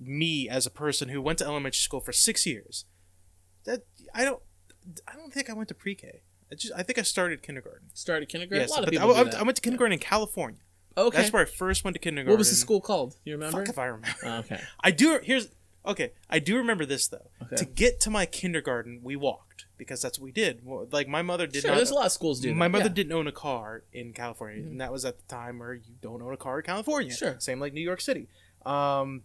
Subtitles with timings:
[0.00, 2.84] me as a person who went to elementary school for six years.
[3.64, 3.82] That
[4.14, 4.42] I don't,
[5.08, 6.22] I don't think I went to pre-K.
[6.52, 7.88] I just, I think I started kindergarten.
[7.94, 8.60] Started kindergarten.
[8.62, 9.40] Yes, a lot of people I, I-.
[9.40, 10.60] I went to kindergarten in California.
[10.96, 11.16] okay.
[11.18, 12.32] That's where I first went to kindergarten.
[12.32, 13.16] what was the school called?
[13.24, 13.60] You remember?
[13.60, 14.18] Fuck if I remember.
[14.24, 14.60] Oh, okay.
[14.80, 15.18] I do.
[15.22, 15.48] Here's
[15.86, 16.12] okay.
[16.28, 17.30] I do remember this though.
[17.42, 17.56] Okay.
[17.56, 20.62] To get to my kindergarten, we walked because that's what we did.
[20.92, 21.76] Like my mother did Sure, not.
[21.76, 22.54] there's a lot of schools do.
[22.54, 22.70] my that.
[22.70, 22.88] mother yeah.
[22.88, 22.94] Mm-hmm.
[22.94, 26.20] didn't own a car in California, and that was at the time where you don't
[26.22, 27.12] own a car in California.
[27.12, 27.36] Sure.
[27.38, 28.28] Same like New York City.
[28.66, 29.22] Um,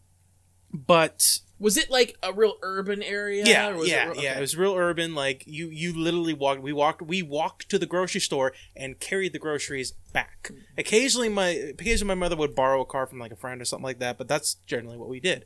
[0.73, 3.43] but Was it like a real urban area?
[3.45, 4.37] yeah, or was yeah, it real- yeah.
[4.37, 5.15] It was real urban.
[5.15, 6.61] Like you, you literally walked.
[6.61, 7.01] We walked.
[7.01, 10.51] We walked to the grocery store and carried the groceries back.
[10.51, 10.61] Mm-hmm.
[10.77, 13.83] Occasionally, my occasionally my mother would borrow a car from like a friend or something
[13.83, 14.17] like that.
[14.17, 15.45] But that's generally what we did.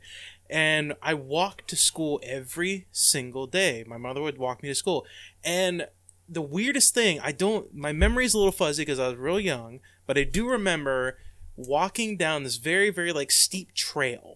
[0.50, 3.82] And I walked to school every single day.
[3.86, 5.06] My mother would walk me to school,
[5.42, 5.88] and
[6.28, 7.74] the weirdest thing, I don't.
[7.74, 11.18] My memory's a little fuzzy because I was real young, but I do remember
[11.56, 14.33] walking down this very, very like steep trail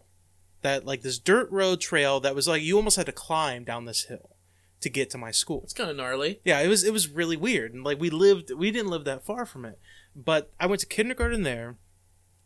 [0.62, 3.84] that like this dirt road trail that was like you almost had to climb down
[3.84, 4.36] this hill
[4.80, 5.62] to get to my school.
[5.64, 6.40] It's kind of gnarly.
[6.44, 7.74] Yeah, it was it was really weird.
[7.74, 9.78] And like we lived we didn't live that far from it.
[10.14, 11.76] But I went to kindergarten there,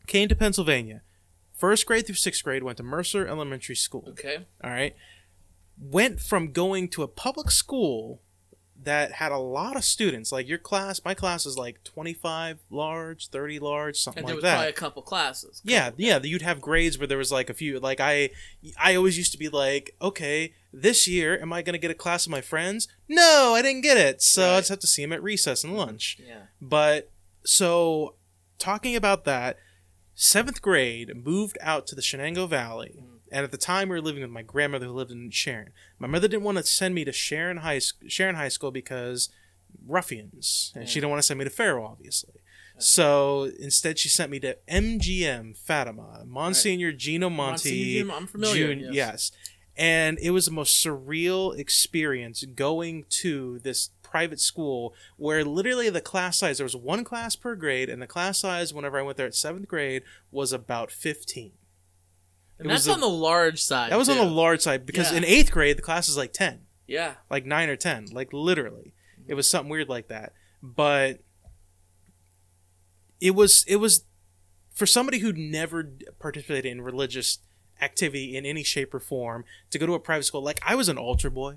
[0.07, 1.03] came to Pennsylvania.
[1.53, 4.07] First grade through sixth grade went to Mercer Elementary School.
[4.11, 4.47] Okay.
[4.63, 4.97] All right.
[5.79, 8.21] Went from going to a public school
[8.85, 10.33] that had a lot of students.
[10.33, 14.31] Like your class, my class is like 25 large, 30 large, something like that.
[14.31, 14.55] And there was that.
[14.55, 15.61] probably a couple classes.
[15.65, 16.19] Yeah, yeah.
[16.23, 17.79] You'd have grades where there was like a few.
[17.79, 18.31] Like I,
[18.83, 22.27] I always used to be like, okay, this year, am I gonna get a class
[22.27, 22.89] of my friends?
[23.09, 24.23] No, I didn't get it.
[24.23, 24.59] So I Right.
[24.61, 26.19] just have to see them at recess and lunch.
[26.27, 26.43] Yeah.
[26.61, 27.11] But
[27.45, 28.15] so,
[28.59, 29.59] talking about that,
[30.15, 33.12] seventh grade moved out to the Shenango Valley, Mm.
[33.33, 35.71] And at the time we were living with my grandmother who lived in Sharon.
[35.99, 39.31] My mother didn't want to send me to Sharon High Sharon High School because
[39.87, 42.35] ruffians, and she didn't want to send me to Farrell, obviously.
[42.79, 48.03] So instead, she sent me to MGM Fatima, Monsignor Gino Monti.
[48.03, 48.95] Monsignor, I'm familiar, Jun- yes.
[48.95, 49.33] yes.
[49.77, 56.01] And it was the most surreal experience going to this private school where literally the
[56.01, 59.17] class size, there was one class per grade, and the class size, whenever I went
[59.17, 61.53] there at seventh grade, was about 15.
[62.59, 63.91] And It that's was a- on the large side.
[63.93, 65.19] That was on the large side because Yeah.
[65.19, 67.15] in eighth grade, the class is like 10 Yeah.
[67.31, 68.95] like nine or ten, like literally.
[69.27, 70.33] It was something weird like that.
[70.63, 71.21] But
[73.21, 74.05] it was it was
[74.75, 77.39] for somebody who'd never participated in religious
[77.81, 80.43] activity in any shape or form to go to a private school.
[80.43, 81.57] Like I was an altar boy.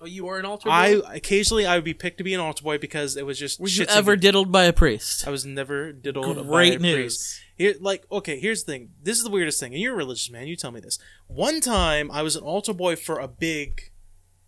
[0.00, 0.72] Oh, you were an altar boy?
[0.72, 3.58] I occasionally I would be picked to be an altar boy because it was just
[3.58, 4.22] Were you shits and ever giggles.
[4.22, 5.26] diddled by a priest?
[5.26, 6.82] I was never diddled by a Great priest.
[6.82, 7.40] news.
[7.56, 8.90] Here, like, okay, here's the thing.
[9.02, 10.46] This is the weirdest thing, and you're a religious man.
[10.46, 10.98] You tell me this.
[11.26, 13.90] One time, I was an altar boy for a big,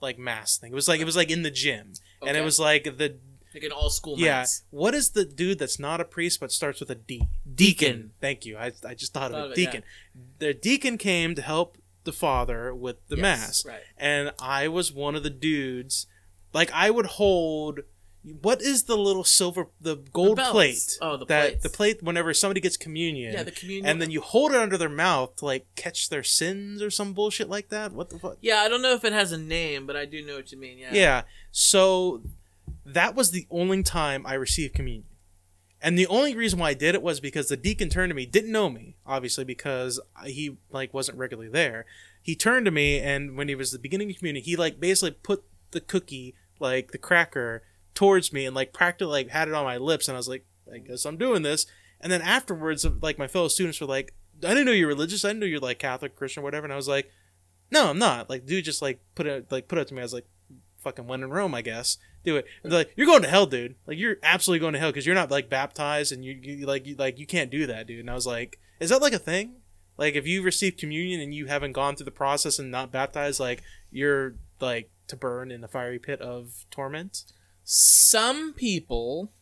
[0.03, 0.73] like, mass thing.
[0.73, 2.45] It was like it was like in the gym, and it Okay.
[2.45, 3.17] was like the
[3.55, 4.41] Like an all school yeah.
[4.41, 4.63] mass.
[4.69, 7.23] What is the dude that's not a priest but starts with a D?
[7.55, 8.13] Deacon.
[8.21, 8.59] Thank you.
[8.59, 9.53] I, I just thought, Thought of of it.
[9.53, 9.83] it, Deacon.
[10.39, 13.81] The deacon came to help the father with the Yes, mass, right.
[13.97, 16.07] and I was one of the dudes.
[16.53, 17.81] Like I would hold.
[18.43, 20.51] What is the little silver, the gold bells.
[20.53, 20.99] plate?
[21.01, 21.63] Oh, the that plates.
[21.63, 22.03] the plate.
[22.03, 23.87] Whenever somebody gets communion, Yeah, the communion.
[23.87, 27.15] and then you hold it under their mouth to like catch their sins or some
[27.15, 27.93] bullshit like that.
[27.93, 28.37] What the fuck?
[28.43, 30.59] Yeah, I don't know if it has a name, but I do know what you
[30.59, 30.79] mean.
[30.79, 30.93] Yeah.
[30.93, 31.23] Yeah.
[31.53, 32.23] So
[32.85, 35.05] that was the only time I received communion.
[35.81, 38.27] And the only reason why I did it was because the deacon turned to me,
[38.27, 41.87] didn't know me, obviously, because he like wasn't regularly there.
[42.21, 45.13] He turned to me and when he was the beginning of communion, he like basically
[45.13, 47.63] put the cookie, like the cracker,
[47.95, 50.45] towards me and like practically like had it on my lips and I was like,
[50.73, 51.67] I guess I'm doing this.
[52.01, 54.15] And then afterwards, like my fellow students were like,
[54.45, 55.25] I didn't know you're religious.
[55.25, 56.65] I didn't know you're like Catholic, Christian, whatever.
[56.65, 57.11] And I was like,
[57.71, 58.31] No, I'm not.
[58.31, 60.01] Like, dude, just like put it like put it to me.
[60.01, 60.27] I was like,
[60.79, 61.99] fucking when in Rome, I guess.
[62.25, 62.47] Do it.
[62.63, 63.77] They're like, you're going to hell, dude.
[63.87, 66.87] Like, you're absolutely going to hell because you're not like baptized and you, you like
[66.87, 68.01] you like you can't do that, dude.
[68.01, 69.57] And I was like, is that like a thing?
[69.97, 73.41] Like, if you received communion and you haven't gone through the process and not baptized,
[73.41, 77.25] like you're like to burn in the fiery pit of torment.
[77.65, 79.33] Some people,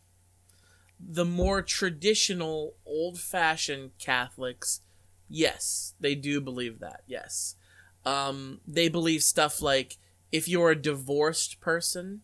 [0.99, 4.81] the more traditional, old fashioned Catholics,
[5.29, 7.03] yes, they do believe that.
[7.07, 7.57] Yes.
[8.05, 9.97] Um, they believe stuff like
[10.33, 12.23] if you're a divorced person,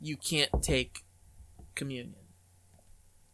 [0.00, 1.04] you can't take
[1.74, 2.14] communion.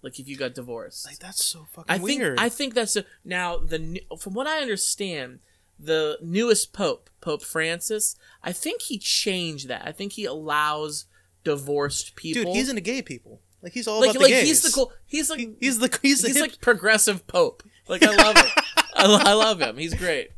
[0.02, 1.06] Like if you got divorced.
[1.06, 2.38] Like, that's so fucking I think weird.
[2.38, 5.40] I think that's a, now the from what I understand,
[5.78, 9.82] the newest pope, Pope Francis, I think he changed that.
[9.86, 11.06] I think he allows
[11.44, 12.44] divorced people.
[12.44, 13.40] dude, he's into gay people.
[13.60, 14.46] Like, he's all like about like the gays.
[14.48, 14.92] he's the cool.
[15.06, 17.64] He's like He- he's the he's the he's hip- like progressive pope.
[17.88, 18.52] Like I love it.
[18.94, 19.76] I, I love him.
[19.78, 20.30] He's great.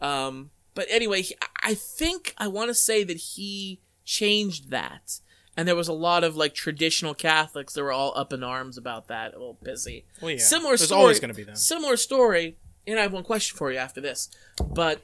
[0.00, 5.18] Um, but anyway, he, I think I want to say that he changed that,
[5.56, 8.78] and there was a lot of like traditional Catholics that were all up in arms
[8.78, 10.06] about that, a little busy.
[10.22, 10.38] Well, yeah.
[10.38, 11.00] Similar There's story.
[11.00, 11.56] always going to be them.
[11.56, 14.30] Similar story, and I have one question for you after this.
[14.64, 15.02] But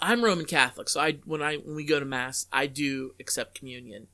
[0.00, 3.58] I'm Roman Catholic, so I when I when we go to mass, I do accept
[3.58, 4.06] communion.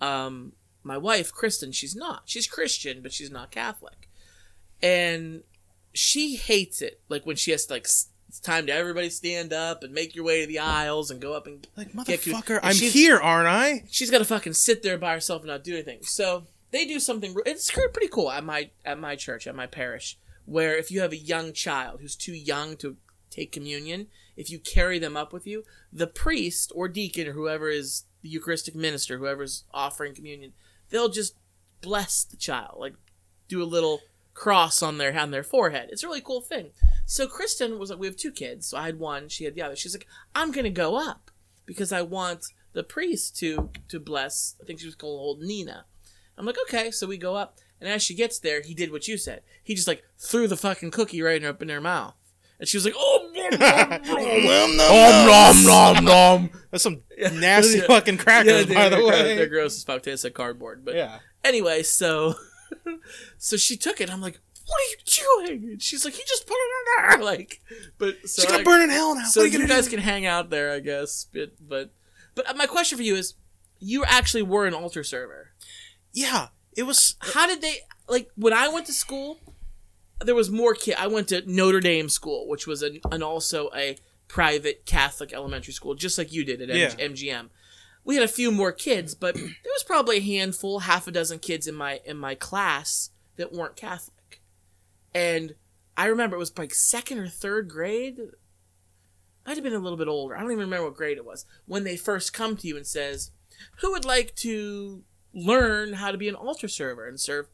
[0.00, 2.22] Um, my wife, Kristen, she's not.
[2.24, 4.08] She's Christian, but she's not Catholic,
[4.82, 5.44] and
[5.92, 7.00] she hates it.
[7.08, 7.86] Like when she has to like.
[8.30, 11.34] It's time to everybody stand up and make your way to the aisles and go
[11.34, 13.82] up and Like motherfucker, I'm here, aren't I?
[13.90, 15.98] she's got to fucking sit there by herself and not do anything.
[16.02, 17.34] So they do something.
[17.44, 21.10] It's pretty cool at my at my church at my parish, where if you have
[21.10, 22.96] a young child who's too young to
[23.30, 24.06] take communion,
[24.36, 28.28] if you carry them up with you, the priest or deacon or whoever is the
[28.28, 30.52] Eucharistic minister, whoever's offering communion,
[30.90, 31.34] they'll just
[31.80, 32.94] bless the child, like
[33.48, 34.02] do a little
[34.34, 35.88] cross on their on their forehead.
[35.90, 36.70] It's a really cool thing.
[37.10, 39.62] So Kristen was like, we have two kids, so I had one, she had the
[39.62, 39.74] other.
[39.74, 41.32] She's like, I'm gonna go up
[41.66, 44.54] because I want the priest to to bless.
[44.62, 45.86] I think she was called old Nina.
[46.38, 49.08] I'm like, okay, so we go up, and as she gets there, he did what
[49.08, 49.42] you said.
[49.64, 52.14] He just like threw the fucking cookie right in her, up in her mouth,
[52.60, 54.76] and she was like, oh, nom, nom, nom.
[55.26, 56.50] nom, nom, nom.
[56.70, 57.02] That's some
[57.40, 57.86] nasty Yeah.
[57.88, 59.36] fucking crackers, Yeah, by the gross- way.
[59.36, 60.04] they're gross as fuck.
[60.04, 61.18] Tastes like cardboard, but Yeah.
[61.42, 62.36] anyway, so
[63.38, 64.12] so she took it.
[64.12, 64.38] I'm like,
[64.70, 65.70] what are you doing?
[65.72, 66.70] And she's like, he just put it
[67.08, 67.60] in there, like,
[67.98, 69.24] but so She's gonna I- burn in hell now.
[69.24, 69.90] so you you guys do?
[69.96, 71.26] can hang out there, I guess.
[71.32, 71.92] But but
[72.34, 73.34] but my question for you is,
[73.78, 75.50] you actually were an altar server.
[76.12, 77.16] Yeah, it was.
[77.20, 77.78] How did they
[78.08, 79.38] like when I went to school?
[80.22, 80.96] There was more kid.
[80.98, 83.96] I went to Notre Dame school, which was an, an also a
[84.28, 86.90] private Catholic elementary school, just like you did at Yeah.
[86.90, 87.48] MGM.
[88.04, 91.38] We had a few more kids, but there was probably a handful, half a dozen
[91.38, 94.14] kids in my in my class that weren't Catholic.
[95.14, 95.54] And
[95.96, 98.18] I remember it was like second or third grade.
[99.46, 100.36] Might have been a little bit older.
[100.36, 101.44] I don't even remember what grade it was.
[101.66, 103.32] When they first come to you and says,
[103.80, 107.48] "Who would like to learn how to be an altar server and serve?"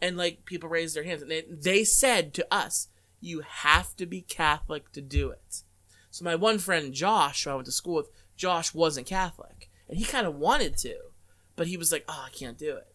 [0.00, 2.88] And like people raised their hands, and they, they said to us,
[3.20, 5.62] "You have to be Catholic to do it."
[6.10, 9.98] So my one friend Josh, who I went to school with, Josh wasn't Catholic, and
[9.98, 10.96] he kind of wanted to,
[11.56, 12.91] but he was like, "Oh, I can't do it."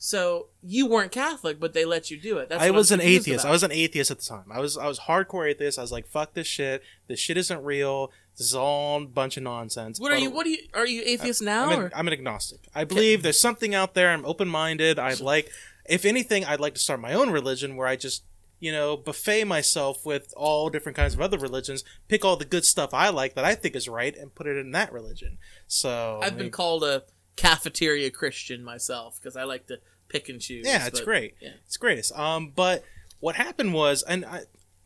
[0.00, 2.48] So you weren't Catholic, but they let you do it.
[2.48, 3.44] That's I was an atheist.
[3.44, 3.48] about.
[3.48, 4.44] I was an atheist at the time.
[4.52, 5.76] I was I was hardcore atheist.
[5.76, 6.84] I was like, fuck this shit.
[7.08, 8.12] This shit isn't real.
[8.36, 9.98] This is all a bunch of nonsense.
[9.98, 10.30] What are But you?
[10.30, 10.58] What are you?
[10.72, 11.68] Are you atheist now?
[11.68, 11.92] I'm an?
[11.96, 12.60] I'm an agnostic.
[12.76, 14.10] I believe there's something out there.
[14.10, 15.00] I'm open minded.
[15.00, 15.50] I'd like,
[15.88, 18.22] if anything, I'd like to start my own religion where I just,
[18.60, 22.64] you know, buffet myself with all different kinds of other religions, pick all the good
[22.64, 25.38] stuff I like that I think is right, and put it in that religion.
[25.66, 27.02] So I've I been called a
[27.38, 29.78] cafeteria Christian myself because I like to
[30.08, 30.66] pick and choose.
[30.66, 31.34] yeah, it's but- great.
[31.40, 31.52] yeah.
[31.64, 32.12] It's greatest.
[32.18, 32.84] Um, but
[33.20, 34.42] what happened was, and I,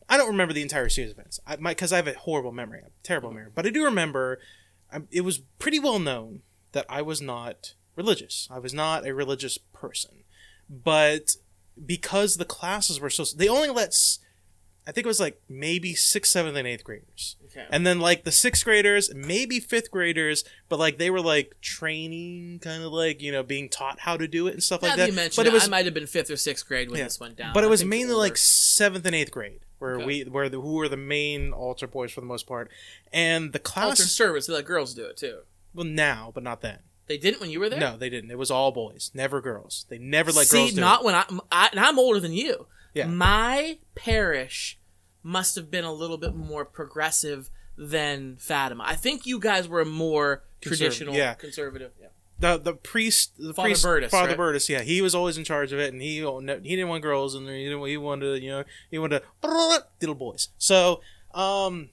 [0.07, 2.79] I don't remember the entire series of events, I because I have a horrible memory,
[2.85, 3.51] a terrible memory.
[3.53, 4.39] But I do remember,
[4.91, 6.41] um, it was pretty well known
[6.73, 8.47] that I was not religious.
[8.51, 10.23] I was not a religious person,
[10.69, 11.31] but
[11.83, 14.19] because the classes were so, they only let, s-
[14.85, 17.37] I think it was like maybe sixth, seventh, and eighth graders.
[17.45, 17.65] Okay.
[17.69, 22.59] And then like the sixth graders, maybe fifth graders, but like they were like training,
[22.59, 24.97] kind of like you know being taught how to do it and stuff now like
[24.97, 25.09] that that.
[25.09, 26.97] you mentioned but it, it was I might have been fifth or sixth grade when
[26.99, 27.05] Yeah.
[27.05, 27.53] this went down.
[27.53, 30.05] but it was mainly like seventh and eighth grade where Okay.
[30.05, 32.69] we where the, who were the main altar boys for the most part,
[33.11, 34.47] and the class altar service.
[34.47, 35.39] They let girls do it too.
[35.73, 36.79] well now, but not then.
[37.07, 37.79] They didn't when you were there.
[37.81, 38.31] No, they didn't.
[38.31, 39.85] It was all boys, never girls.
[39.89, 41.05] They never let See, girls do not it.
[41.05, 41.67] when I, I.
[41.71, 42.65] And I'm older than you.
[42.93, 43.07] Yeah.
[43.07, 44.79] My parish
[45.23, 48.83] must have been a little bit more progressive than Fatima.
[48.85, 51.33] I think you guys were more traditional, yeah.
[51.33, 51.91] conservative.
[51.99, 52.07] Yeah.
[52.39, 54.37] The the priest, the Father priest, Burtis, Father right?
[54.37, 57.35] Burtis, yeah, he was always in charge of it, and he he didn't want girls,
[57.35, 59.21] and he didn't he wanted you know he wanted
[60.01, 60.49] little boys.
[60.57, 60.99] So
[61.33, 61.89] um,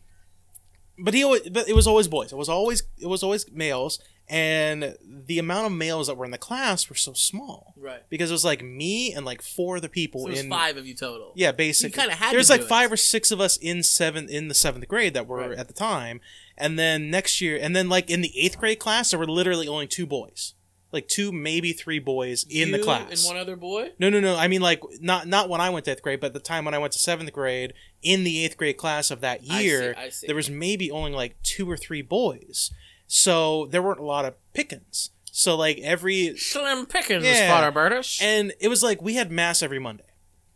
[0.99, 2.33] but he always, but it was always boys.
[2.33, 6.31] It was always it was always males, and the amount of males that were in
[6.31, 8.03] the class were so small Right.
[8.09, 10.77] because it was like me and like four other people So it was in five
[10.77, 11.33] of you total.
[11.35, 12.01] yeah, basically.
[12.01, 12.69] kinda had There's like do it.
[12.69, 15.59] five or six of us in seventh in the seventh grade that were Right.
[15.59, 16.21] at the time,
[16.57, 19.67] and then next year, and then like in the eighth grade class, there were literally
[19.67, 20.55] only two boys,
[20.93, 23.11] like two maybe three boys in the class.
[23.25, 23.91] and one other boy.
[23.99, 24.37] no, no, no.
[24.37, 26.75] I mean like not not when I went to eighth grade, but the time when
[26.75, 27.73] I went to seventh grade
[28.03, 30.27] in the eighth grade class of that I see, year, I see.
[30.29, 32.71] there was maybe only like two or three boys,
[33.13, 35.11] so there weren't a lot of pickings.
[35.33, 37.49] So like every Slim Pickens, Yeah.
[37.49, 38.21] Father Burtis.
[38.23, 40.05] and it was like we had mass every Monday.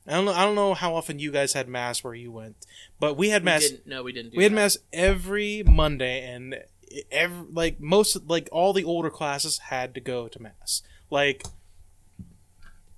[0.06, 0.32] I don't know.
[0.32, 2.56] I don't know how often you guys had mass where you went,
[3.00, 3.62] but we had we mass.
[3.62, 3.87] didn't.
[3.87, 4.32] No, we didn't.
[4.32, 4.56] Do We had that.
[4.56, 6.56] mass every Monday, and
[7.11, 10.82] every like most like all the older classes had to go to mass.
[11.11, 11.42] Like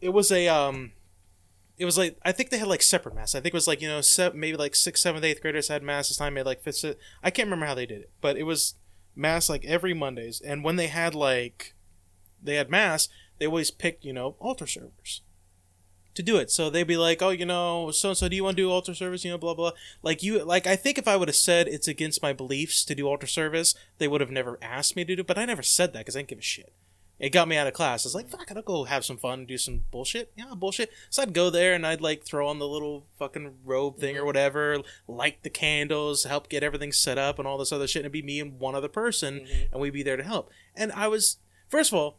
[0.00, 0.92] it was a um,
[1.78, 3.34] it was like I think they had like separate mass.
[3.34, 5.82] I think it was like you know se- maybe like sixth, seventh, eighth graders had
[5.82, 6.34] mass this time.
[6.34, 6.84] Maybe like fifth.
[7.22, 8.74] I can't remember how they did it, but it was
[9.16, 10.40] mass like every Mondays.
[10.40, 11.74] And when they had like
[12.42, 13.08] they had mass,
[13.38, 15.22] they always picked you know altar servers
[16.16, 16.50] to do it.
[16.50, 18.70] So they'd be like, oh, you know, so and so, do you want to do
[18.70, 19.24] altar service?
[19.24, 19.72] You know, blah blah.
[20.02, 22.94] Like you, like I think if I would have said it's against my beliefs to
[22.94, 25.20] do altar service, they would have never asked me to do.
[25.20, 26.72] It, but I never said that because I didn't give a shit.
[27.18, 28.04] It got me out of class.
[28.04, 30.32] I was like, fuck, I'll go have some fun and do some bullshit.
[30.36, 30.90] Yeah, bullshit.
[31.08, 34.26] So I'd go there and I'd like throw on the little fucking robe thing or
[34.26, 38.00] whatever, light the candles, help get everything set up and all this other shit.
[38.00, 39.72] And it'd be me and one other person, Mhm.
[39.72, 40.50] and we'd be there to help.
[40.74, 42.18] And I was, first of all,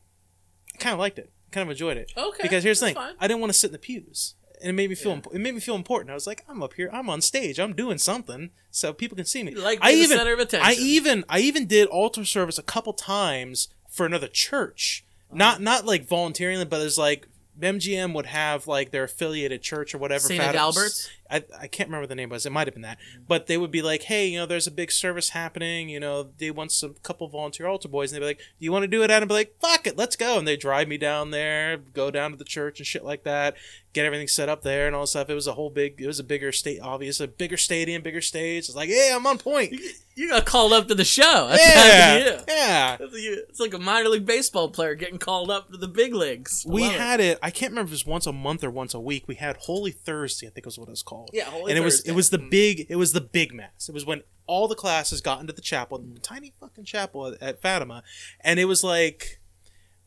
[0.74, 2.12] I kind of liked it, kind of enjoyed it.
[2.18, 2.42] Okay.
[2.42, 3.14] Because here's the thing, fine.
[3.20, 5.18] I didn't want to sit in the pews, and it made me feel Yeah.
[5.18, 6.10] imp- it made me feel important.
[6.10, 9.26] I was like, I'm up here, I'm on stage, I'm doing something, so people can
[9.26, 9.52] see me.
[9.52, 10.68] You like I the even center of attention.
[10.68, 15.86] I even I even did altar service a couple times for another church, not not
[15.86, 17.28] like volunteering, but it's like
[17.60, 20.28] MGM would have like their affiliated church or whatever.
[20.28, 20.42] St.
[20.42, 21.10] Adalbert's?
[21.30, 22.46] I, I can't remember the name was.
[22.46, 22.98] It might have been that.
[23.28, 25.90] But they would be like, hey, you know, there's a big service happening.
[25.90, 28.12] You know, they want some couple volunteer altar boys.
[28.12, 29.12] And they'd be like, do you want to do it?
[29.12, 30.38] And I'd be like, fuck it, let's go.
[30.38, 33.56] And they drive me down there, go down to the church and shit like that,
[33.94, 35.30] get everything set up there and all stuff.
[35.30, 38.22] It was a whole big, it was a bigger state, obviously, a bigger stadium, bigger
[38.22, 38.66] stage.
[38.66, 39.74] It's like, yeah, I'm on point.
[40.16, 41.48] You got called up to the show.
[41.50, 42.18] That's yeah,
[42.48, 42.98] yeah.
[43.00, 43.08] you.
[43.14, 43.38] yeah.
[43.50, 46.66] It's like a minor league baseball player getting called up to the big leagues.
[46.68, 47.00] I We love it.
[47.00, 47.40] had it.
[47.44, 49.26] I can't remember if it was once a month or once a week.
[49.28, 51.17] We had Holy Thursday, I think was what it was called.
[51.34, 52.10] Yeah, Holy and it was Thursday.
[52.12, 52.50] it was the Mm.
[52.50, 53.88] big it was the big mass.
[53.90, 57.42] It was when all the classes got into the chapel, the tiny fucking chapel at,
[57.42, 58.04] at Fatima,
[58.42, 59.40] and it was like,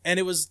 [0.05, 0.51] and it was,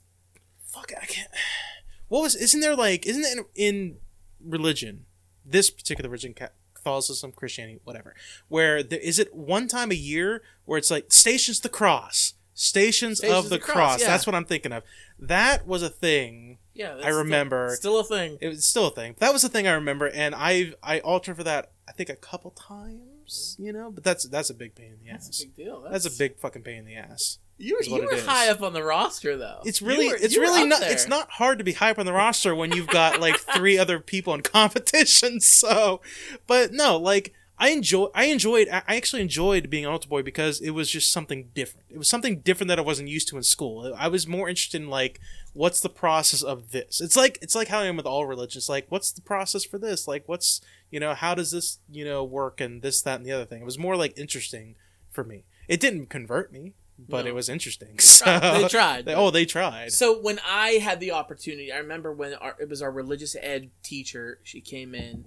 [0.65, 1.29] fuck, I can't.
[2.07, 2.35] What was?
[2.35, 3.05] Isn't there like?
[3.05, 3.97] Isn't it in, in
[4.43, 5.05] religion,
[5.45, 6.33] this particular religion,
[6.73, 8.15] Catholicism, Christianity, whatever,
[8.47, 12.33] where there, is it one time a year where it's like stations of the cross,
[12.55, 14.01] stations, Stations of the, the Cross, cross.
[14.01, 14.07] yeah.
[14.07, 14.81] That's what I'm thinking of.
[15.19, 18.37] That was a thing Yeah, that's I remember- Still, still a thing.
[18.39, 19.15] it was still a thing.
[19.19, 21.73] That was the thing I remember, and I I altered for that.
[21.89, 23.65] I think a couple times, mm-hmm.
[23.65, 23.91] you know.
[23.91, 25.25] But that's that's a big pain in the ass.
[25.25, 25.85] That's a big deal.
[25.91, 27.39] That's a big fucking pain in the ass.
[27.57, 29.59] You were, you were high up on the roster though.
[29.65, 30.93] It's really were- it's really not there.
[30.93, 33.77] it's not hard to be high up on the roster when you've got like three
[33.77, 35.41] other people in competition.
[35.41, 35.99] So,
[36.47, 40.61] but no, like I enjoy I enjoyed I actually enjoyed being an altar boy because
[40.61, 41.87] it was just something different.
[41.89, 43.93] It was something different that I wasn't used to in school.
[43.97, 45.19] I was more interested in like
[45.53, 47.01] what's the process of this.
[47.01, 48.69] It's like it's like how I am with all religions.
[48.69, 50.07] Like what's the process for this?
[50.07, 53.33] Like what's you know how does this you know work and this that and the
[53.33, 53.61] other thing.
[53.61, 54.75] It was more like interesting
[55.11, 55.43] for me.
[55.67, 57.29] It didn't convert me, but No.
[57.31, 57.95] it was interesting.
[57.97, 58.53] They So tried.
[58.61, 59.05] They tried.
[59.05, 59.91] they- oh, they tried.
[59.91, 63.69] So when I had the opportunity, I remember when our, it was our religious ed
[63.83, 64.39] teacher.
[64.43, 65.25] She came in,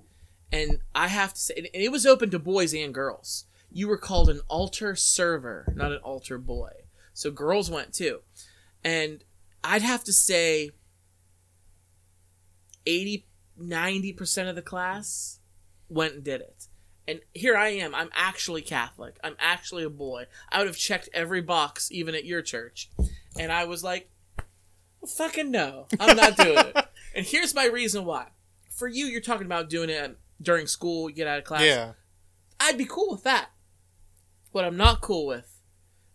[0.52, 3.47] and I have to say, and it was open to boys and girls.
[3.71, 6.71] You were called an altar server, not an altar boy.
[7.14, 8.21] So girls went too,
[8.85, 9.25] and
[9.64, 10.71] I'd have to say,
[12.85, 15.38] 80 90 percent of the class
[15.88, 16.68] went and did it.
[17.06, 17.94] And here I am.
[17.94, 19.18] I'm actually Catholic.
[19.25, 20.26] I'm actually a boy.
[20.50, 22.90] I would have checked every box, even at your church.
[23.38, 24.09] And I was like,
[25.06, 25.87] fucking no.
[25.99, 26.76] I'm not doing it.
[27.14, 28.28] And here's my reason why.
[28.71, 31.63] For you, you're talking about doing it during school, you get out of class.
[31.63, 31.93] Yeah.
[32.61, 33.51] I'd be cool with that.
[34.51, 35.61] What I'm not cool with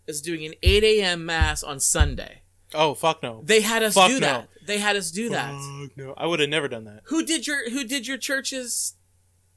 [0.06, 1.26] is doing an 8 a.m.
[1.26, 2.42] mass on Sunday.
[2.74, 3.42] Oh fuck no.
[3.44, 4.26] They had us Fuck do no.
[4.26, 4.48] that.
[4.66, 5.52] They had us do that.
[5.54, 6.14] Fuck no.
[6.16, 7.00] I would have never done that.
[7.04, 8.94] Who did your Who did your church's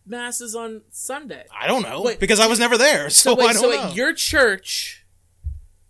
[0.05, 1.45] masses on Sunday?
[1.57, 2.19] I don't know Wait.
[2.19, 3.93] because I was never there, so, So wait, I don't so know.
[3.93, 5.05] your church,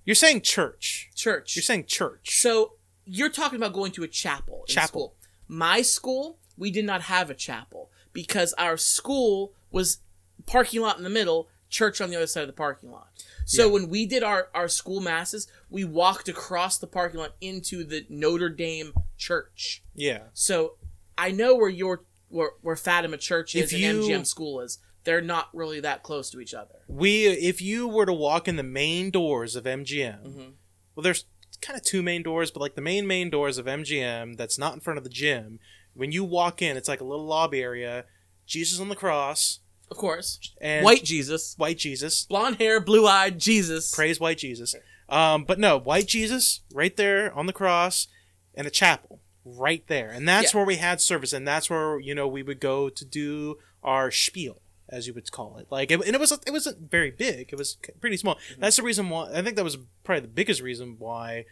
[0.04, 1.12] You're saying church.
[1.16, 1.56] church.
[1.56, 2.40] You're saying church.
[2.42, 2.74] So
[3.06, 4.66] you're talking about going to a chapel.
[4.68, 4.88] in Chapel.
[4.88, 5.16] School.
[5.48, 10.00] My school, we did not have a chapel because our school was
[10.46, 13.08] parking lot in the middle, church on the other side of the parking lot.
[13.46, 13.72] So Yeah.
[13.74, 18.06] when we did our, our school masses, we walked across the parking lot into the
[18.10, 19.84] Notre Dame church.
[19.96, 20.24] Yeah.
[20.34, 20.75] So
[21.18, 24.80] I know where your where, where Fatima Church is If and you- MGM school is.
[25.03, 26.75] They're not really that close to each other.
[26.88, 30.53] We if you were to walk in the main doors of MGM, Mhm.
[30.96, 31.25] well, there's
[31.62, 34.74] kind of two main doors, but like the main main doors of MGM that's not
[34.75, 35.60] in front of the gym.
[35.93, 38.05] When you walk in, it's like a little lobby area.
[38.45, 40.39] Jesus on the cross Of course.
[40.60, 41.55] and White Jesus.
[41.57, 42.25] white Jesus.
[42.25, 43.93] Blonde hair, blue eyed Jesus.
[43.93, 44.75] Praise white Jesus.
[45.10, 48.07] Um, but no, white Jesus right there on the cross,
[48.55, 50.57] and a chapel right there, and that's Yeah.
[50.60, 54.12] where we had service, and that's where you know we would go to do our
[54.12, 55.67] spiel, as you would call it.
[55.69, 58.36] Like, it, and it was it wasn't very big; it was pretty small.
[58.36, 58.62] Mm-hmm.
[58.62, 61.45] That's the reason why I think that was probably the biggest reason why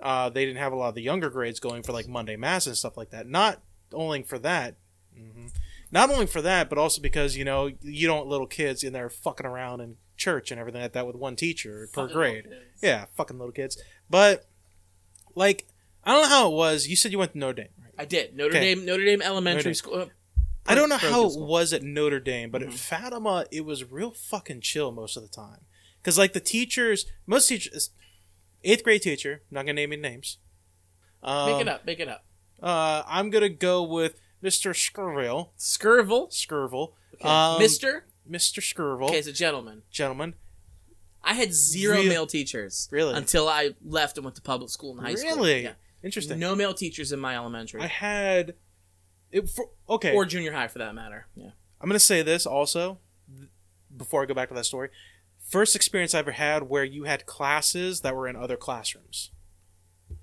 [0.00, 2.66] uh, they didn't have a lot of the younger grades going for like Monday mass
[2.66, 3.28] and stuff like that.
[3.28, 3.62] Not
[3.92, 4.76] only for that.
[5.16, 5.50] mhm.
[5.90, 8.92] Not only for that, but also because you know you don't want little kids in
[8.92, 12.48] there fucking around in church and everything like that with one teacher per grade.
[12.82, 13.80] Yeah, fucking little kids.
[14.10, 14.44] But
[15.36, 15.66] like,
[16.04, 16.88] I don't know how it was.
[16.88, 17.94] You said you went to Notre Dame, right?
[17.98, 18.34] I did.
[18.36, 18.74] Notre Okay.
[18.74, 19.74] Dame Notre Dame Elementary Notre Dame.
[19.74, 19.94] School.
[20.02, 20.06] uh,
[20.66, 22.78] I don't know how it was at Notre Dame, but at Mhm.
[22.78, 25.60] Fatima, it was real fucking chill most of the time.
[26.00, 27.90] Because like the teachers, most teachers,
[28.64, 30.38] eighth grade teacher, not gonna name any names,
[31.22, 31.86] Um, Make it up.
[31.86, 32.24] Make it up.
[32.62, 34.72] Uh, I'm gonna go with Mr.
[34.72, 35.48] Skirville.
[35.58, 36.30] Skirville.
[36.30, 36.92] Skirville.
[37.14, 37.28] Okay.
[37.28, 38.06] Um, Mister.
[38.30, 38.60] Mr.
[38.60, 39.08] Skirville.
[39.08, 39.82] Okay, it's a gentleman.
[39.90, 40.34] Gentleman.
[41.22, 42.88] I had zero Real- male teachers.
[42.90, 43.14] Really?
[43.14, 45.36] Until I left and went to public school in high school.
[45.36, 45.62] Really?
[45.64, 45.72] Yeah.
[46.02, 46.38] Interesting.
[46.38, 47.80] No male teachers in my elementary.
[47.80, 48.54] I had.
[49.32, 50.14] It, for, okay.
[50.14, 51.26] Or junior high for that matter.
[51.34, 51.50] Yeah.
[51.80, 52.98] I'm gonna say this also
[53.36, 53.48] th-
[53.96, 54.90] before I go back to that story.
[55.38, 59.30] First experience I ever had where you had classes that were in other classrooms.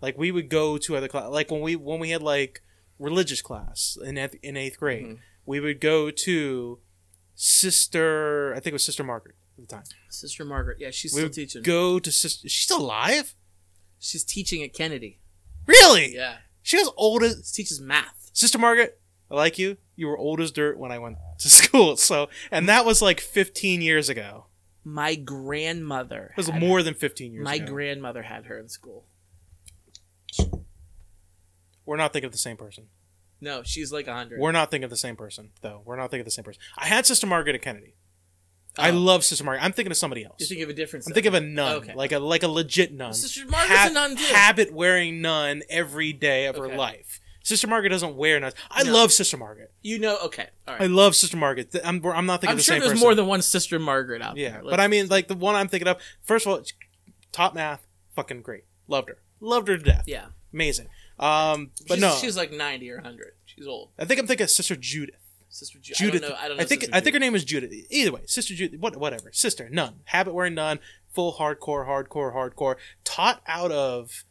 [0.02, 2.62] Like we would go to other class, like when we when we had like
[3.00, 5.20] religious class in eighth, in eighth grade, Mhm.
[5.46, 6.80] we would go to
[7.36, 8.52] Sister.
[8.54, 9.84] I think it was Sister Margaret at the time.
[10.10, 10.78] Sister Margaret.
[10.80, 11.64] Yeah, she's we still would teaching.
[11.64, 12.48] go to Sister.
[12.48, 13.36] She's still alive?
[14.00, 15.20] She's teaching at Kennedy.
[15.68, 16.16] Really?
[16.16, 16.38] Yeah.
[16.64, 18.30] She was old as She teaches math.
[18.34, 19.00] Sister Margaret.
[19.30, 19.78] I like you.
[19.96, 21.98] You were old as dirt when I went to school.
[21.98, 24.46] So, and that was like 15 years ago.
[24.84, 26.32] My grandmother.
[26.32, 27.66] It was more than 15 years My ago.
[27.68, 29.06] grandmother had her in school.
[31.86, 32.88] We're not thinking of the same person.
[33.40, 34.40] No, she's like a hundred.
[34.40, 35.82] We're not thinking of the same person, though.
[35.84, 36.62] We're not thinking of the same person.
[36.78, 37.96] I had Sister Margaret at Kennedy.
[38.78, 38.94] I Oh.
[39.00, 39.64] love Sister Margaret.
[39.66, 40.36] I'm thinking of somebody else.
[40.40, 41.06] You think of a different.
[41.08, 41.94] I'm thinking of a nun, Okay.
[41.96, 43.14] like a like a legit nun.
[43.14, 44.24] Sister Margaret's a nun, too.
[44.34, 47.20] Habit wearing nun every day of her life.
[47.44, 48.54] Sister Margaret doesn't wear nuns.
[48.70, 48.94] I No.
[48.94, 49.74] love Sister Margaret.
[49.82, 50.20] You know.
[50.26, 50.48] Okay.
[50.68, 51.76] All I love Sister Margaret.
[51.84, 52.58] I'm, I'm not thinking of the same person.
[52.58, 53.00] I'm the sure same there's person.
[53.02, 54.64] more than one Sister Margaret out Yeah, there.
[54.64, 55.98] but I mean, like the one I'm thinking of.
[56.22, 56.64] First of all,
[57.32, 58.66] top math, fucking great.
[58.88, 59.18] Loved her.
[59.42, 60.04] Loved her to death.
[60.08, 60.28] yeah.
[60.54, 60.88] Amazing.
[61.20, 63.34] Um, but she's, no, she's like ninety or hundred.
[63.46, 63.90] She's old.
[64.00, 65.16] I think I'm thinking of Sister Judith.
[65.50, 66.24] Sister Ju- Judith.
[66.24, 66.36] I don't know.
[66.44, 66.64] I don't know.
[66.66, 67.72] think Sister I think her name is Judith.
[67.90, 68.80] Either way, Sister Judith.
[68.80, 69.32] What, whatever.
[69.34, 70.02] Sister nun.
[70.06, 70.80] Habit wearing nun.
[71.14, 72.76] Full hardcore, hardcore, hardcore.
[73.04, 74.24] Taught out of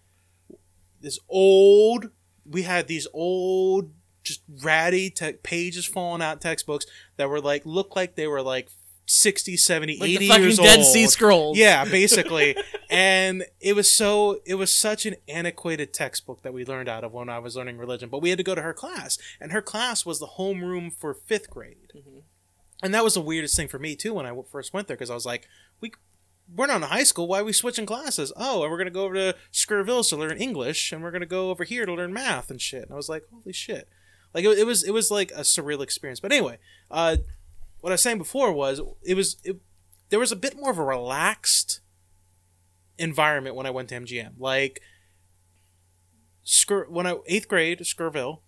[1.01, 2.11] this old.
[2.45, 3.93] We had these old,
[4.25, 8.69] just ratty te- pages falling out textbooks that were like looked like they were like
[9.11, 10.87] 60, 70, like 80 the fucking years Dead old.
[10.87, 11.59] Sea Scrolls.
[11.59, 12.57] Yeah, basically.
[12.89, 17.13] and it was so it was such an antiquated textbook that we learned out of
[17.13, 18.09] when I was learning religion.
[18.09, 21.13] But we had to go to her class, and her class was the homeroom for
[21.13, 21.93] fifth grade.
[21.97, 22.23] Mhm.
[22.83, 25.11] And that was the weirdest thing for me too when I first went there because
[25.11, 25.49] I was like,
[25.81, 25.93] we.
[26.53, 27.29] We're not in high school.
[27.29, 28.33] Why are we switching classes?
[28.37, 31.51] Oh, and we're gonna go over to Skirville to learn English, and we're gonna go
[31.51, 32.83] over here to learn math and shit.
[32.83, 33.89] And I was like, holy shit!
[34.35, 36.19] Like it, it was, it was like a surreal experience.
[36.19, 36.59] But anyway,
[36.91, 37.19] uh,
[37.81, 39.57] what I was saying before was it was it,
[40.11, 41.81] there was a bit more of a relaxed
[42.99, 44.33] environment when I went to MGM.
[44.39, 44.81] Like
[46.89, 48.41] when I eighth grade, Skirville,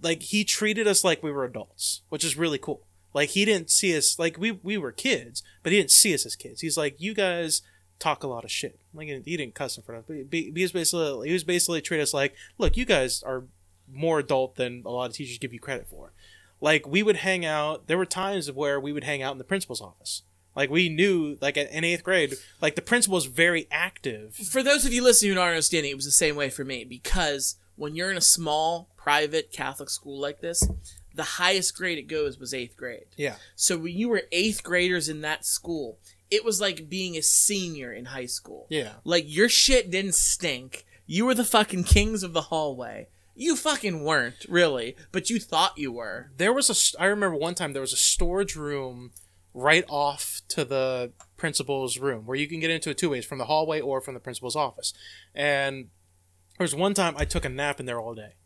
[0.00, 2.86] like he treated us like we were adults, which is really cool.
[3.14, 6.26] Like he didn't see us like we we were kids, but he didn't see us
[6.26, 6.60] as kids.
[6.60, 7.62] He's like, you guys
[7.98, 8.80] talk a lot of shit.
[8.92, 11.80] Like he didn't cuss in front of us, but he was basically he was basically
[11.80, 13.44] treat us like, look, you guys are
[13.90, 16.12] more adult than a lot of teachers give you credit for.
[16.60, 17.86] Like we would hang out.
[17.86, 20.22] There were times where we would hang out in the principal's office.
[20.54, 24.34] Like we knew, like in eighth grade, like the principal was very active.
[24.34, 26.84] For those of you listening who aren't understanding, it was the same way for me
[26.84, 30.66] because when you're in a small private Catholic school like this,
[31.14, 33.04] the highest grade it goes was eighth grade.
[33.16, 35.98] Yeah, So when you were eighth graders in that school,
[36.30, 38.66] it was like being a senior in high school.
[38.70, 38.94] yeah.
[39.04, 40.86] Like your shit didn't stink.
[41.06, 43.08] You were the fucking kings of the hallway.
[43.38, 46.30] You fucking weren't really, but you thought you were.
[46.38, 46.74] There was a.
[46.74, 49.12] st- I remember one time there was a storage room
[49.52, 53.36] right off to the principal's room where you can get into it two ways from
[53.36, 54.94] the hallway or from the principal's office.
[55.34, 55.88] And
[56.56, 58.36] there was one time I took a nap in there all day,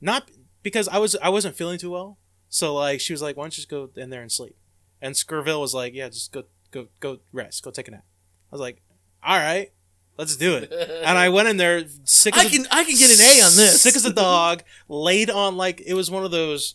[0.00, 0.30] not
[0.62, 2.16] because I was I wasn't feeling too well.
[2.48, 4.56] So like she was like, "Why don't you just go in there and sleep?"
[5.02, 8.04] And Skirville was like, "Yeah, just go go go rest, go take a nap."
[8.52, 8.80] I was like,
[9.24, 9.72] "All right,
[10.20, 10.70] let's do it."
[11.04, 12.36] And I went in there sick.
[12.36, 13.80] As I a- can I can get an A on this.
[13.82, 16.74] Sick as a dog, laid on like it was one of those,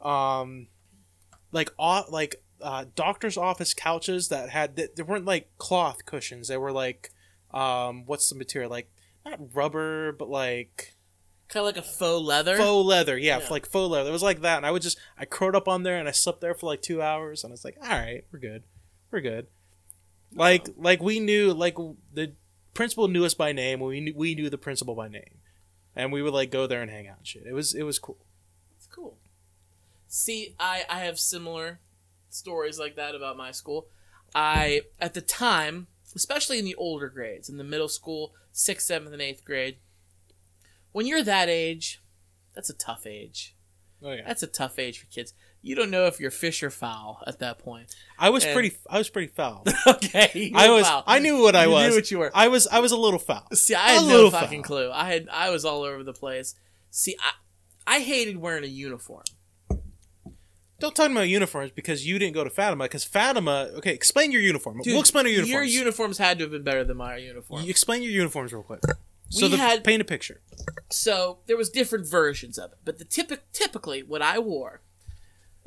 [0.00, 0.66] um,
[1.52, 6.48] like au- like uh, doctor's office couches that had that they weren't like cloth cushions.
[6.48, 7.10] They were like,
[7.52, 8.70] um, what's the material?
[8.70, 8.90] Like
[9.24, 10.94] not rubber, but like
[11.48, 12.56] kind of like a faux leather.
[12.56, 13.16] faux leather.
[13.16, 13.48] Yeah, Yeah.
[13.50, 14.10] like faux leather.
[14.10, 16.12] It was like that, and I would just I curled up on there and I
[16.12, 18.64] slept there for like two hours, and I was like, all right, we're good,
[19.10, 19.46] we're good.
[20.34, 21.76] Like like we knew like
[22.12, 22.34] the
[22.78, 23.80] principal knew us by name.
[23.80, 25.40] We knew, we knew the principal by name,
[25.96, 27.42] and we would like go there and hang out and shit.
[27.44, 28.24] It was it was cool.
[28.76, 29.18] It's cool.
[30.06, 31.80] See, I I have similar
[32.30, 33.88] stories like that about my school.
[34.32, 39.12] I at the time, especially in the older grades, in the middle school, sixth, seventh,
[39.12, 39.78] and eighth grade,
[40.92, 42.00] when you're that age,
[42.54, 43.56] that's a tough age.
[44.04, 45.34] Oh yeah, That's a tough age for kids.
[45.68, 47.94] You don't know if you're fish or fowl at that point.
[48.18, 49.64] I was and- pretty I was pretty foul.
[49.86, 51.04] okay, I was foul.
[51.06, 51.88] I knew what I You was.
[51.90, 52.30] knew what you were.
[52.34, 53.46] I was I was a little foul.
[53.52, 54.66] See, I A had no little fucking foul.
[54.78, 54.90] clue.
[54.92, 56.54] I had I was all over the place.
[56.90, 59.24] See, I I hated wearing a uniform.
[60.80, 62.84] Don't talk about uniforms because you didn't go to Fatima.
[62.84, 64.80] Because Fatima, okay, explain your uniform.
[64.82, 65.52] Dude, we'll explain our uniforms.
[65.52, 67.62] Your uniforms had to have been better than my uniform.
[67.64, 68.80] You explain your uniforms real quick.
[69.30, 70.40] So we the had paint a picture.
[70.90, 74.80] so there was different versions of it, but the typic typically what I wore.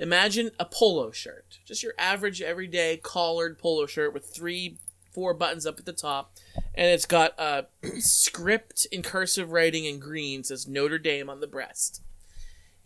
[0.02, 4.78] Imagine a polo shirt, just your average everyday collared polo shirt with three,
[5.12, 6.34] four buttons up at the top,
[6.74, 7.68] and it's got a
[8.00, 12.02] script in cursive writing in green says Notre Dame on the breast.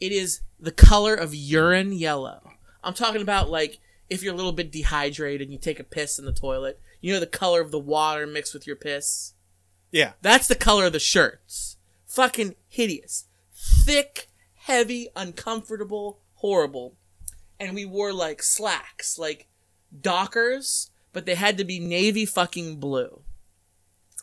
[0.01, 2.51] It is the color of urine yellow.
[2.83, 6.19] I'm talking about like if you're a little bit dehydrated and you take a piss
[6.19, 9.35] in the toilet, you know the color of the water mixed with your piss.
[9.89, 10.13] Yeah.
[10.21, 11.77] That's the color of the shirts.
[12.07, 13.27] Fucking hideous.
[13.53, 16.97] Thick, heavy, uncomfortable, horrible.
[17.59, 19.47] And we wore like slacks, like
[20.01, 23.21] Dockers, but they had to be navy fucking blue.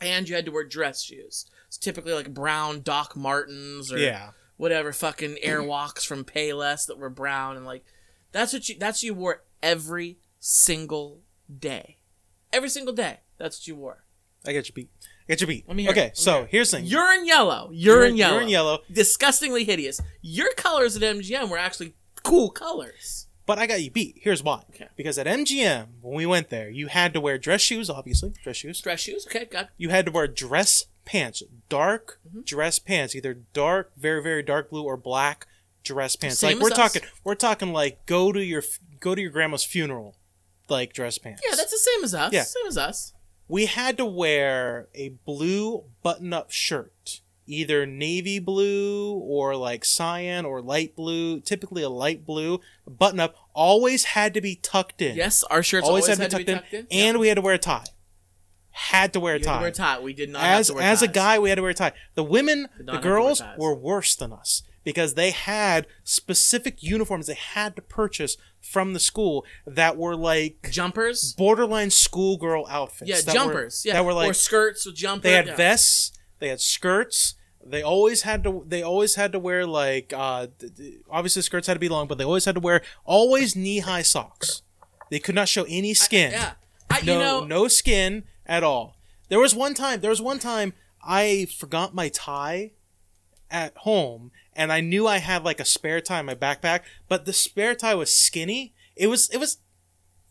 [0.01, 1.47] And you had to wear dress shoes.
[1.68, 4.31] It's typically like brown Doc Martens or Yeah.
[4.57, 7.85] whatever fucking Airwalks from Payless that were brown and like
[8.33, 11.21] that's what you that's what you wore every single
[11.59, 11.99] day.
[12.53, 13.21] Every single day.
[13.38, 14.05] That's what you wore.
[14.47, 14.90] I get your beat.
[15.29, 15.66] I get your beat.
[15.68, 15.97] Let me hear it.
[15.97, 16.49] okay, me so it.
[16.51, 16.87] here's the thing.
[16.87, 17.71] Urine yellow.
[17.73, 18.35] Urine yellow.
[18.37, 18.79] Urine yellow.
[18.92, 20.01] Disgustingly hideous.
[20.21, 23.26] Your colors at MGM were actually cool colors.
[23.44, 24.18] But I got you beat.
[24.20, 24.62] Here's why.
[24.70, 24.88] Okay.
[24.96, 28.56] Because at MGM, when we went there, you had to wear dress shoes, obviously, dress
[28.56, 28.80] shoes.
[28.80, 29.26] Dress shoes.
[29.26, 32.42] Okay, got You had to wear dress pants, dark Mm-hmm.
[32.42, 35.46] dress pants, either dark, very very dark blue or black
[35.82, 36.38] dress pants.
[36.38, 36.76] Same like we're us.
[36.76, 38.62] talking, we're talking like go to your
[39.00, 40.16] go to your grandma's funeral,
[40.68, 41.42] like dress pants.
[41.44, 42.32] Yeah, that's the same as us.
[42.32, 42.44] Yeah.
[42.44, 43.12] Same as us.
[43.48, 50.61] we had to wear a blue button-up shirt, either navy blue or like cyan or
[50.62, 51.40] light blue.
[51.40, 53.35] Typically a light blue button-up.
[53.55, 55.16] Always had to be tucked in.
[55.16, 56.87] Yes, our shirts always, always, had to be tucked, tucked in.
[56.90, 57.85] in, and we had to wear a tie.
[58.70, 59.55] Had to wear a had tie.
[59.57, 60.00] to wear a tie.
[60.00, 61.74] We did not as have to wear as a guy, we had to wear a
[61.74, 61.92] tie.
[62.14, 65.87] The women, the not have to wear girls were worse than us because they had
[66.05, 71.35] specific uniforms they had to purchase from the school that were like jumpers.
[71.35, 73.09] borderline schoolgirl outfits.
[73.09, 73.85] Yeah, that were- jumpers.
[73.85, 75.24] yeah, that were like or skirts with jumpers.
[75.24, 75.57] they had yeah.
[75.57, 77.35] vests, they had skirts.
[77.64, 78.64] They always had to.
[78.66, 80.12] They always had to wear like.
[80.14, 80.48] Uh,
[81.09, 84.02] obviously, skirts had to be long, but they always had to wear always knee high
[84.02, 84.62] socks.
[85.11, 86.55] They could not show any skin Yeah,
[86.90, 88.96] I, no know, no skin at all.
[89.28, 90.00] There was one time.
[90.00, 92.72] There was one time I forgot my tie
[93.50, 97.26] at home, and I knew I had like a spare tie in my backpack, but
[97.26, 98.74] the spare tie was skinny.
[98.96, 99.59] It was it was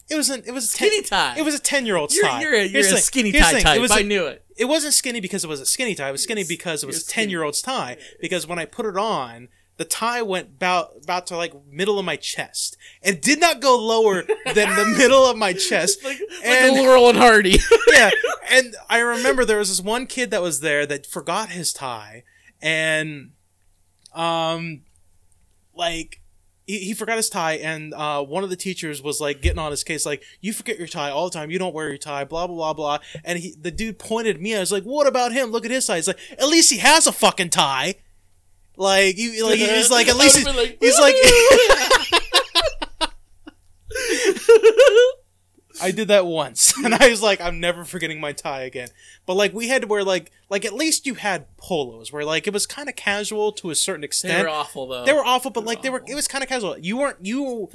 [0.09, 1.37] it was an it was a ten, Skinny tie.
[1.37, 2.41] It was a ten year you're, tie.
[2.41, 3.77] you're a, you're a skinny tie type.
[3.77, 4.40] It was I a- knew it.
[4.61, 6.09] It wasn't skinny because it was a skinny tie.
[6.09, 7.97] It was skinny because it was a ten year old's tie.
[8.19, 9.47] Because when I put it on,
[9.77, 12.77] the tie went about about to like middle of my chest.
[13.01, 16.03] It did not go lower than the middle of my chest.
[16.03, 17.57] Like, and like Laurel and Hardy.
[17.91, 18.11] yeah,
[18.51, 22.23] and I remember there was this one kid that was there that forgot his tie,
[22.61, 23.31] and
[24.13, 24.81] um,
[25.73, 26.20] like
[26.71, 29.71] he, he forgot his tie, and uh, one of the teachers was like getting on
[29.71, 32.23] his case, like you forget your tie all the time, you don't wear your tie,
[32.23, 35.05] blah blah blah blah, and he the dude pointed at me, I was like, what
[35.05, 35.51] about him?
[35.51, 35.97] Look at his tie.
[35.97, 37.95] He's like, at least he has a fucking tie.
[38.77, 41.91] Like you, like he's like at least would've he's, like, he's like.
[45.81, 48.89] I did that once, and I was like, I'm never forgetting my tie again.
[49.25, 52.47] But like, we had to wear like, like at least you had polos, where like
[52.47, 54.37] it was kind of casual to a certain extent.
[54.37, 55.05] they were awful though.
[55.05, 56.77] They were awful, but They like were they were, it was kind of casual.
[56.77, 57.69] You weren't you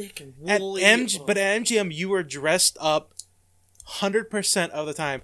[0.46, 0.60] at.
[0.60, 3.12] MG, but at MGM you were dressed up.
[3.88, 5.22] Hundred percent of the time,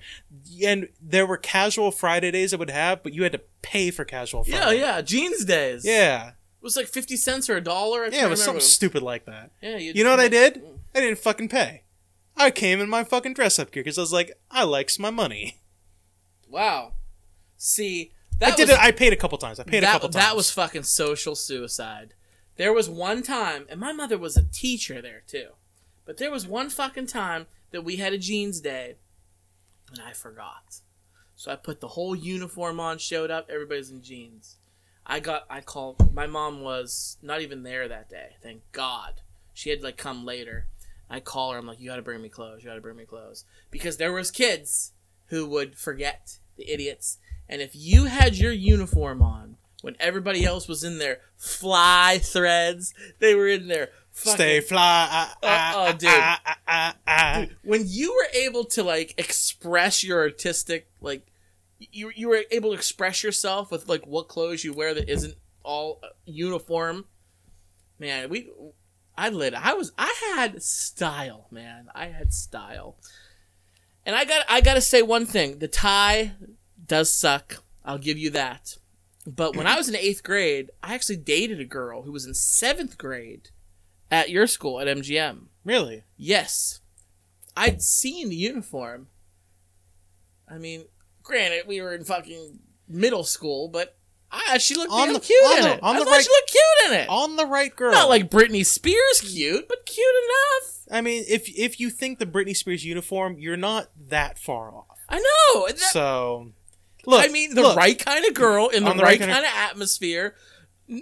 [0.64, 4.04] and there were casual Friday days that would have, but you had to pay for
[4.04, 4.78] casual yeah, Friday.
[4.78, 5.84] yeah, jeans days.
[5.84, 8.06] yeah, it was like fifty cents or a dollar.
[8.06, 8.26] Yeah.
[8.26, 9.50] It was something stupid like that.
[9.60, 10.62] Yeah, You know what I did?
[10.62, 10.78] Mm.
[10.94, 11.82] I didn't fucking pay.
[12.36, 15.10] I came in my fucking dress up gear because I was like, I likes my
[15.10, 15.58] money.
[16.48, 16.92] Wow.
[17.56, 18.82] See, that I did was, it.
[18.82, 19.60] I paid a couple times.
[19.60, 20.24] I paid that, a couple times.
[20.24, 22.14] That was fucking social suicide.
[22.56, 25.50] There was one time, and my mother was a teacher there too,
[26.04, 28.96] but there was one fucking time that we had a jeans day,
[29.90, 30.80] and I forgot.
[31.34, 34.56] So I put the whole uniform on, showed up, everybody's in jeans.
[35.06, 39.22] I got, I called, my mom was not even there that day, thank God.
[39.54, 40.66] She had like come later.
[41.12, 43.44] I call her, I'm like, you gotta bring me clothes, you gotta bring me clothes.
[43.70, 44.92] Because there was kids
[45.26, 47.18] who would forget, the idiots.
[47.48, 52.94] And if you had your uniform on when everybody else was in their fly threads,
[53.18, 54.78] they were in their fucking Stay fly.
[55.10, 56.10] Ah, ah, Uh-uh, ah, dude.
[56.66, 57.46] ah, ah.
[57.64, 61.26] when you were able to like express your artistic like
[61.78, 65.34] you you were able to express yourself with like what clothes you wear that isn't
[65.64, 67.06] all uh, uniform
[67.98, 68.50] man we
[69.16, 72.96] i lit i was i had style man i had style
[74.04, 76.32] and i got i got to say one thing the tie
[76.86, 78.76] does suck i'll give you that
[79.26, 82.34] but when i was in eighth grade i actually dated a girl who was in
[82.34, 83.50] seventh grade
[84.10, 86.04] at your school at mgm Really?
[86.16, 86.80] Yes.
[87.56, 89.08] I'd seen the uniform.
[90.48, 90.86] I mean,
[91.22, 93.96] granted, we were in fucking middle school, but
[94.58, 95.82] She looked On the- cute on in the- it.
[95.82, 97.08] on I the thought right- she looked cute in it.
[97.08, 97.92] On the right girl.
[97.92, 100.76] Not like Britney Spears cute, but cute enough.
[100.90, 104.98] I mean, if if you think the Britney Spears uniform, you're not that far off.
[105.08, 105.66] I know.
[105.68, 106.52] that- So,
[107.06, 107.22] look.
[107.24, 109.48] I mean, the look, right kind of girl in the, the right, right kind kinda-
[109.48, 110.34] of atmosphere.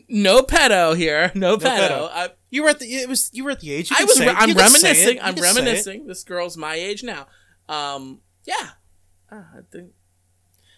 [0.08, 1.32] No pedo here.
[1.34, 1.88] No, pedo.
[1.88, 2.10] pedo.
[2.12, 2.86] I, You were at the.
[2.86, 3.90] It was you were at the age.
[3.90, 4.16] You I was.
[4.16, 4.94] say I'm You can say it.
[4.94, 5.20] reminiscing.
[5.20, 5.54] I'm can say it.
[5.54, 6.06] reminiscing.
[6.06, 7.26] This girl's my age now.
[7.68, 8.20] Um.
[8.44, 8.70] Yeah.
[9.32, 9.92] Ah, I think.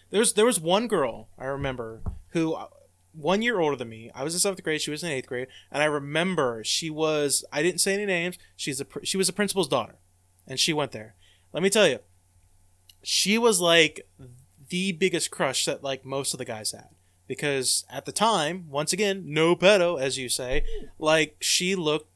[0.09, 2.01] There was there was one girl I remember
[2.33, 2.67] who uh,
[3.13, 4.11] one year older than me.
[4.13, 4.81] I was in seventh grade.
[4.81, 7.45] She was in eighth grade, and I remember she was.
[7.51, 8.37] I didn't say any names.
[8.55, 9.95] She's a she was a principal's daughter,
[10.47, 11.15] and she went there.
[11.53, 11.99] Let me tell you,
[13.03, 14.07] she was like
[14.69, 16.89] the biggest crush that like most of the guys had
[17.27, 20.63] because at the time, once again, no pedo as you say,
[20.99, 22.09] like she looked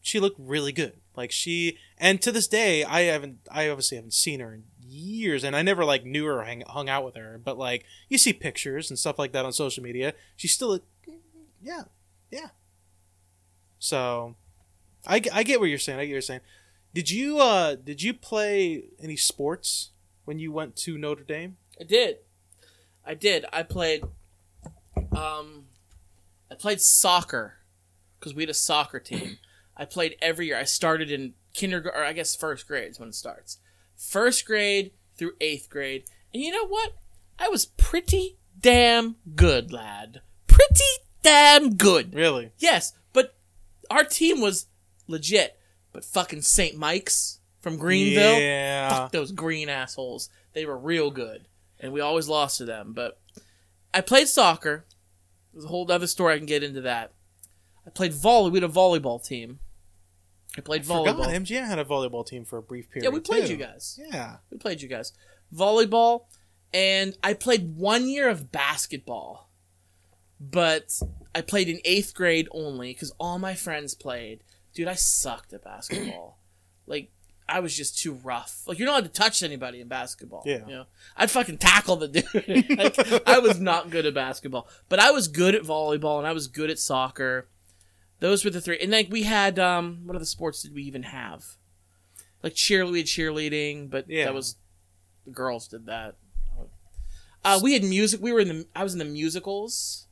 [0.00, 1.00] she looked really good.
[1.16, 4.64] Like she and to this day I haven't I obviously haven't seen her in
[4.96, 7.84] years and I never like knew her or hang, hung out with her, but like
[8.08, 10.14] you see pictures and stuff like that on social media.
[10.36, 10.80] She's still a,
[11.62, 11.84] yeah.
[12.30, 12.48] Yeah.
[13.78, 14.36] So
[15.06, 15.98] I, I get what you're saying.
[15.98, 16.40] I get what you're saying.
[16.94, 19.90] Did you uh did you play any sports
[20.24, 21.58] when you went to Notre Dame?
[21.80, 22.18] I did.
[23.04, 23.44] I did.
[23.52, 24.02] I played.
[25.12, 25.66] Um,
[26.50, 27.58] I played soccer
[28.18, 29.38] because we had a soccer team.
[29.76, 30.58] I played every year.
[30.58, 33.58] I started in kindergarten, I guess first grade is when it starts.
[33.96, 36.92] First grade through eighth grade, and you know what?
[37.38, 40.20] I was pretty damn good, lad.
[40.46, 40.84] Pretty
[41.22, 42.14] damn good.
[42.14, 42.52] Really?
[42.58, 43.34] Yes, but
[43.90, 44.66] our team was
[45.06, 45.58] legit.
[45.92, 46.76] But fucking St.
[46.76, 48.38] Mike's from Greenville.
[48.38, 48.90] Yeah.
[48.90, 50.28] Fuck those green assholes.
[50.52, 51.48] They were real good.
[51.80, 52.92] And we always lost to them.
[52.92, 53.18] But
[53.94, 54.84] I played soccer.
[55.52, 57.12] There's a whole other story I can get into that.
[57.86, 58.50] I played volley.
[58.50, 59.60] We had a volleyball team.
[60.56, 61.26] I played Forgot volleyball.
[61.28, 63.04] MGM had a volleyball team for a brief period.
[63.04, 63.52] Yeah, we played too.
[63.52, 63.98] you guys.
[64.10, 64.36] Yeah.
[64.50, 65.12] We played you guys.
[65.54, 66.24] Volleyball.
[66.72, 69.50] And I played one year of basketball.
[70.40, 71.00] But
[71.34, 74.42] I played in eighth grade only because all my friends played.
[74.74, 76.40] Dude, I sucked at basketball.
[76.86, 77.10] like,
[77.48, 78.62] I was just too rough.
[78.66, 80.42] Like, you're not allowed to touch anybody in basketball.
[80.44, 80.66] Yeah.
[80.66, 80.84] You know?
[81.16, 82.78] I'd fucking tackle the dude.
[82.78, 84.68] like, I was not good at basketball.
[84.88, 87.48] But I was good at volleyball and I was good at soccer.
[88.20, 88.78] Those were the three.
[88.80, 91.44] And like we had um what other sports did we even have?
[92.42, 94.24] Like cheer we had cheerleading, but Yeah.
[94.26, 94.56] that was
[95.24, 96.16] the girls did that.
[97.44, 98.20] Uh, we had music.
[98.20, 98.66] We were in the.
[98.74, 100.06] I was in the musicals.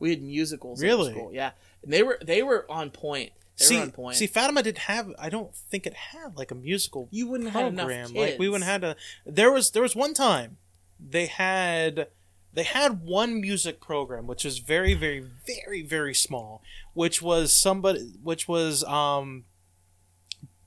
[0.00, 0.82] We had musicals.
[0.82, 1.12] Really?
[1.12, 1.52] school, Yeah,
[1.84, 3.30] and they were they were on point.
[3.58, 4.16] They See, were on point.
[4.16, 5.12] see, Fatima didn't have.
[5.16, 8.06] I don't think it had like a musical you wouldn't have enough program.
[8.08, 8.18] kids.
[8.32, 8.96] Like we wouldn't had a.
[9.24, 10.56] There was there was one time
[10.98, 12.08] they had
[12.52, 16.62] they had one music program which was very very very very small,
[16.94, 19.44] which was somebody which was um.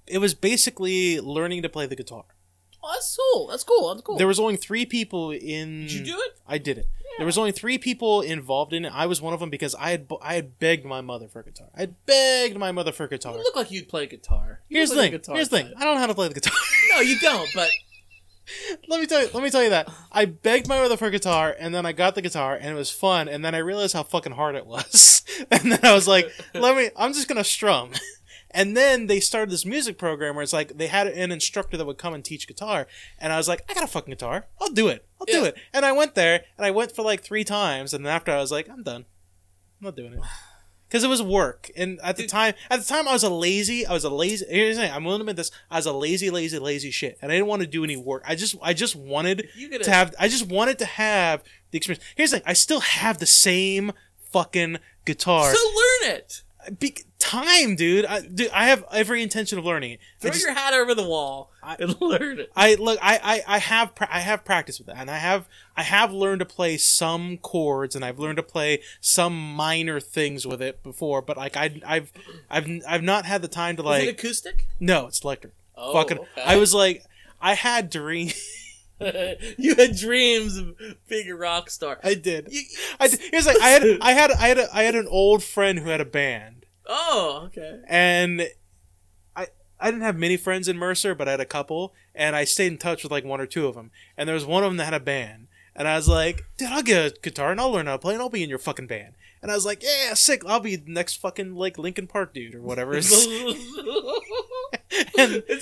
[0.08, 2.26] It was basically learning to play the guitar.
[2.84, 3.48] Oh, that's cool.
[3.48, 3.90] That's cool.
[3.90, 4.18] That's cool.
[4.18, 5.82] There was only three people in.
[5.82, 6.40] Did you do it?
[6.48, 6.88] I did it.
[7.18, 8.92] There was only three people involved in it.
[8.94, 11.44] I was one of them because I had I had begged my mother for a
[11.46, 11.70] guitar.
[11.76, 13.32] I had begged my mother for a guitar.
[13.34, 14.62] You look like you'd play guitar.
[14.68, 15.20] You Here's the like thing.
[15.20, 15.74] guitar Here's the thing.
[15.78, 16.54] I don't know how to play the guitar.
[16.92, 17.50] No, you don't.
[17.56, 17.70] But
[18.88, 19.30] let me tell you.
[19.34, 21.92] Let me tell you that I begged my mother for a guitar, and then I
[21.92, 23.28] got the guitar, and it was fun.
[23.28, 25.24] And then I realized how fucking hard it was.
[25.52, 26.90] and then I was like, "Let me.
[26.96, 27.92] I'm just gonna strum."
[28.52, 31.86] And then they started this music program where it's like they had an instructor that
[31.86, 32.88] would come and teach guitar,
[33.20, 34.48] and I was like, "I got a fucking guitar.
[34.62, 35.06] I'll do it.
[35.20, 38.06] I'll do it." And I went there, and I went for like three times, and
[38.06, 39.06] then after I was like, "I'm done.
[39.82, 40.20] I'm not doing it."
[40.88, 42.30] Because it was work, and at the Dude.
[42.30, 43.86] time, at the time, I was a lazy.
[43.88, 44.46] I was a lazy.
[44.48, 44.92] Here's the thing.
[44.92, 45.50] I'm willing to admit this.
[45.70, 48.24] I was a lazy, lazy, lazy shit, and I didn't want to do any work.
[48.26, 50.14] I just, I just wanted get to have.
[50.20, 52.04] I just wanted to have the experience.
[52.16, 52.44] Here's the thing.
[52.48, 53.94] I still have the same
[54.32, 55.54] fucking guitar.
[55.54, 56.44] so learn it.
[56.80, 58.06] Be- time, dude.
[58.06, 58.50] I, dude.
[58.52, 60.00] I have every intention of learning it.
[60.20, 62.52] Throw just- your hat over the wall I- and learn it.
[62.56, 63.00] I look.
[63.02, 66.40] I, I, I have I have practice with that, and I have I have learned
[66.40, 71.22] to play some chords, and I've learned to play some minor things with it before.
[71.22, 72.12] But like I I've
[72.50, 74.10] I've I've not had the time to Is it like.
[74.10, 74.68] acoustic?
[74.80, 75.54] No, it's electric.
[75.76, 76.20] Oh, Fucking.
[76.20, 76.42] okay.
[76.46, 77.04] I was like,
[77.42, 78.34] I had dreams.
[79.58, 80.74] you had dreams of
[81.10, 82.00] being a rock star.
[82.02, 82.48] I did.
[82.50, 82.62] You,
[82.98, 83.20] I did.
[83.30, 85.90] Here's like I had I had I had a, I had an old friend who
[85.90, 87.82] had a band, oh, okay.
[87.88, 88.48] and
[89.36, 89.48] I
[89.80, 92.72] I didn't have many friends in Mercer, but I had a couple, and I stayed
[92.72, 93.92] in touch with like one or two of them.
[94.18, 96.70] And there was one of them that had a band, and I was like, dude,
[96.70, 98.60] I'll get a guitar and I'll learn how to play, and I'll be in your
[98.60, 99.16] fucking band.
[99.42, 100.44] And I was like, yeah, sick.
[100.48, 102.94] I'll be the next fucking like Linkin Park dude or whatever.
[102.96, 103.68] and it's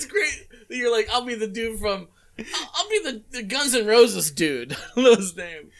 [0.06, 0.48] great.
[0.68, 2.08] that You're like, I'll be the dude from.
[2.38, 4.72] I'll, I'll be the, the Guns N' Roses dude.
[4.72, 5.70] I don't know his name.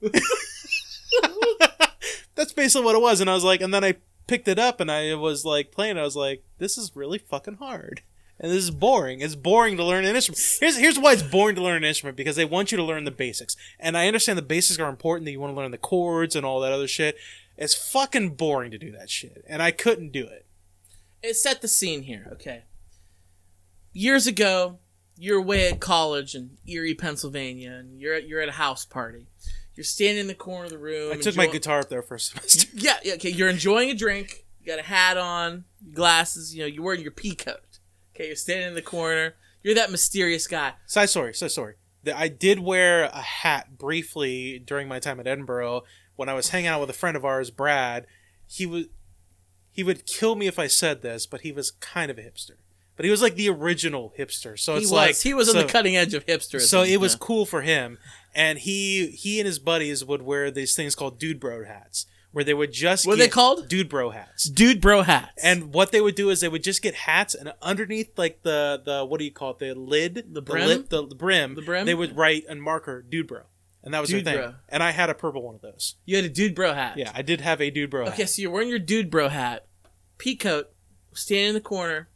[2.36, 3.20] that's basically what it was.
[3.20, 3.96] And I was like, and then I
[4.28, 5.98] picked it up and I was like playing.
[5.98, 8.02] I was like, this is really fucking hard.
[8.38, 9.20] and this is boring.
[9.20, 10.40] It's boring to learn an instrument.
[10.60, 13.04] Here's here's why it's boring to learn an instrument because they want you to learn
[13.04, 13.56] the basics.
[13.80, 15.24] And I understand the basics are important.
[15.24, 17.16] That you want to learn the chords and all that other shit.
[17.56, 20.46] It's fucking boring to do that shit, and I couldn't do it.
[21.22, 22.28] It set the scene here.
[22.34, 22.62] Okay.
[23.92, 24.78] Years ago,
[25.16, 29.26] you're away at college in Erie, Pennsylvania, and you're at, you're at a house party.
[29.78, 31.12] You're standing in the corner of the room.
[31.12, 32.66] I took my guitar up there for a semester.
[32.74, 33.28] Yeah, yeah, okay.
[33.28, 34.44] You're enjoying a drink.
[34.60, 36.52] You got a hat on, glasses.
[36.52, 37.78] You know, you're wearing your pea coat.
[38.12, 39.36] Okay, you're standing in the corner.
[39.62, 40.72] You're that mysterious guy.
[40.86, 41.74] Side story, side story.
[42.12, 45.82] I did wear a hat briefly during my time at Edinboro
[46.16, 48.04] when I was hanging out with a friend of ours, Brad.
[48.48, 48.86] He was
[49.70, 52.56] he would kill me if I said this, but he was kind of a hipster.
[52.96, 54.58] But he was like the original hipster.
[54.58, 54.92] So He it's was.
[54.92, 56.60] like he was on the cutting edge of hipster.
[56.60, 57.96] So it was cool for him,
[58.34, 62.44] and he he and his buddies would wear these things called dude bro hats, where
[62.44, 63.68] they would just What are they called?
[63.68, 64.44] dude bro hats.
[64.48, 65.32] dude bro hats.
[65.42, 68.80] And what they would do is they would just get hats, and underneath like the
[68.84, 70.66] the what do you call it, the lid, The brim?
[70.68, 71.86] lip, the, the brim, The brim?
[71.86, 73.42] they would write and marker dude bro,
[73.82, 74.42] and that was Dude their thing.
[74.50, 74.54] bro.
[74.68, 75.96] And I had a purple one of those.
[76.04, 76.96] you had a dude bro hat.
[76.98, 78.06] Yeah, I did have a dude bro.
[78.08, 78.30] Okay, hat.
[78.30, 79.66] so you're wearing your dude bro hat,
[80.18, 80.70] pea coat,
[81.14, 82.08] standing in the corner,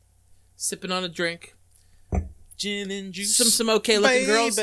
[0.56, 1.54] sipping on a drink.
[2.56, 3.36] Gin and juice.
[3.36, 4.58] Some some okay looking girls.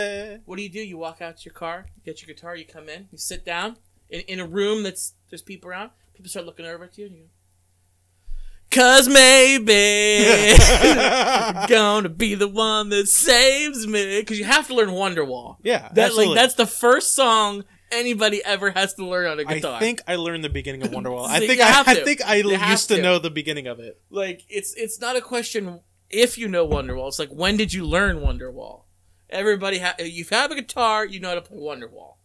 [0.45, 0.79] What do you do?
[0.81, 3.45] You walk out to your car, you get your guitar, you come in, you sit
[3.45, 3.77] down
[4.09, 5.91] in, in a room that's there's people around.
[6.13, 10.55] People start looking over at you, and you go, "Cause maybe
[11.67, 15.57] gonna be the one that saves me." Because you have to learn Wonderwall.
[15.63, 16.27] Yeah, That absolutely.
[16.27, 19.75] like that's the first song anybody ever has to learn on a guitar.
[19.75, 21.27] I think I learned the beginning of Wonderwall.
[21.27, 23.01] I think I, I think I You used to to.
[23.01, 23.99] know the beginning of it.
[24.09, 27.07] like it's it's not a question if you know Wonderwall.
[27.07, 28.83] It's like when did you learn Wonderwall?
[29.29, 32.15] Everybody ha- if you have a guitar, you know how to play Wonderwall.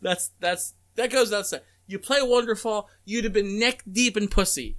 [0.00, 1.62] That's that's that goes without saying.
[1.86, 4.76] You play Wonderwall, you'd have been neck deep in pussy.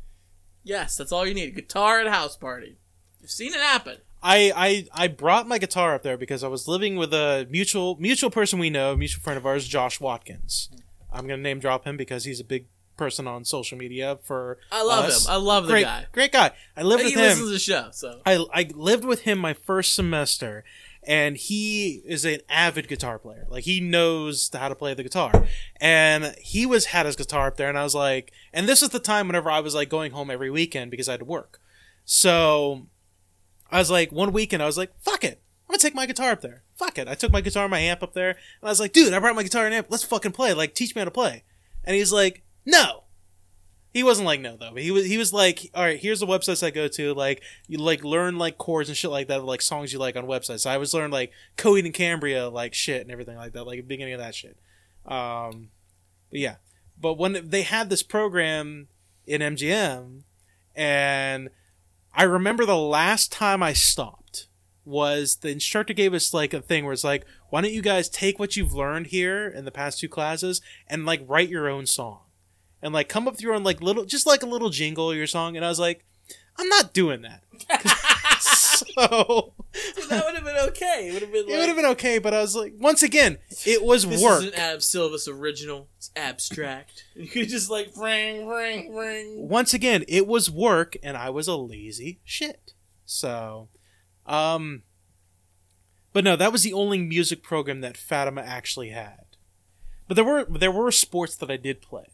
[0.63, 1.55] Yes, that's all you need.
[1.55, 2.77] Guitar at a house party.
[3.19, 3.97] You've seen it happen.
[4.21, 7.95] I, I I brought my guitar up there because I was living with a mutual
[7.99, 10.69] mutual person we know, a mutual friend of ours, Josh Watkins.
[10.71, 11.17] Mm-hmm.
[11.17, 12.67] I'm gonna name drop him because he's a big
[12.99, 15.25] person on social media for I love us.
[15.25, 15.31] him.
[15.31, 16.05] I love the great, guy.
[16.11, 16.51] Great guy.
[16.77, 17.47] I lived he with listens him.
[17.47, 20.63] to the show, so I I lived with him my first semester,
[21.01, 23.47] and he is an avid guitar player.
[23.49, 27.57] Like he knows how to play the guitar, and he was had his guitar up
[27.57, 30.11] there, and I was like, and this is the time whenever I was like going
[30.11, 31.59] home every weekend because I had to work.
[32.05, 32.87] So
[33.71, 36.31] I was like, one weekend I was like, fuck it, I'm gonna take my guitar
[36.31, 36.63] up there.
[36.75, 38.93] Fuck it, I took my guitar, and my amp up there, and I was like,
[38.93, 39.87] dude, I brought my guitar and amp.
[39.89, 40.53] Let's fucking play.
[40.53, 41.43] Like, teach me how to play.
[41.83, 43.03] And he's like, no.
[43.91, 44.75] He wasn't like no though.
[44.75, 47.13] He was he was like, all right, here's the websites I go to.
[47.15, 50.25] Like you like learn like chords and shit like that, like songs you like on
[50.25, 50.61] websites.
[50.61, 53.87] So I was learning like Coheed and Cambria like shit and everything like that, like
[53.87, 54.57] beginning of that shit.
[55.07, 55.69] Um,
[56.29, 56.55] but yeah,
[57.01, 58.89] but when they had this program
[59.25, 60.21] in MGM,
[60.75, 61.49] and
[62.13, 64.47] I remember the last time I stopped
[64.85, 68.07] was the instructor gave us like a thing where it's like, why don't you guys
[68.07, 71.87] take what you've learned here in the past two classes and like write your own
[71.87, 72.19] song
[72.81, 75.27] and like come up with your own like little, just like a little jingle your
[75.27, 75.55] song.
[75.55, 76.05] And I was like,
[76.57, 77.43] I'm not doing that.
[78.39, 79.53] so
[80.09, 81.09] that would have been okay.
[81.09, 81.49] It would have been.
[81.49, 84.43] it would have been okay, but I was like, once again, it was This work.
[84.43, 85.87] is an Ab Silvis original.
[85.97, 87.05] It's abstract.
[87.15, 89.49] You could just like ring, ring, ring.
[89.49, 92.73] once again, it was work, and I was a lazy shit.
[93.05, 93.67] So,
[94.25, 94.83] um,
[96.13, 99.25] but no, that was the only music program that Fatima actually had.
[100.07, 102.05] But there were there were sports that I did play.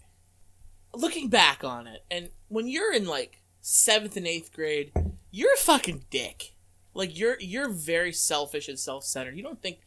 [0.97, 4.91] Looking back on it, and when you're in like seventh and eighth grade,
[5.31, 6.55] you're a fucking dick.
[6.93, 9.35] Like you're you're very selfish and self centered.
[9.35, 9.79] You don't think,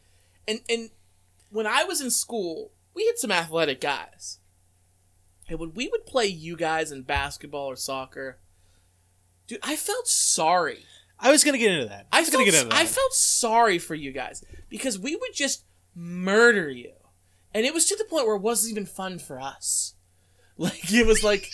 [0.47, 0.91] and and
[1.51, 4.39] when I was in school, we had some athletic guys,
[5.49, 8.39] and when we would play you guys in basketball or soccer,
[9.47, 10.85] dude, I felt sorry.
[11.19, 12.07] I was gonna get into that.
[12.13, 12.79] I I was felt, gonna get into that.
[12.79, 16.93] I felt sorry for you guys because we would just murder you.
[17.55, 19.95] And it was to the point where it wasn't even fun for us.
[20.67, 21.49] Like, it was like,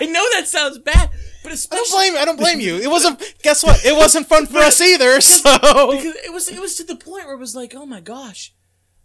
[0.00, 1.10] I know that sounds bad,
[1.42, 2.16] but I don't especially blame.
[2.16, 2.76] I don't blame you.
[2.76, 3.20] It wasn't.
[3.42, 3.84] guess what?
[3.84, 5.20] It wasn't fun for us either.
[5.20, 8.00] So because it was, it was to the point where it was like, oh my
[8.00, 8.54] gosh,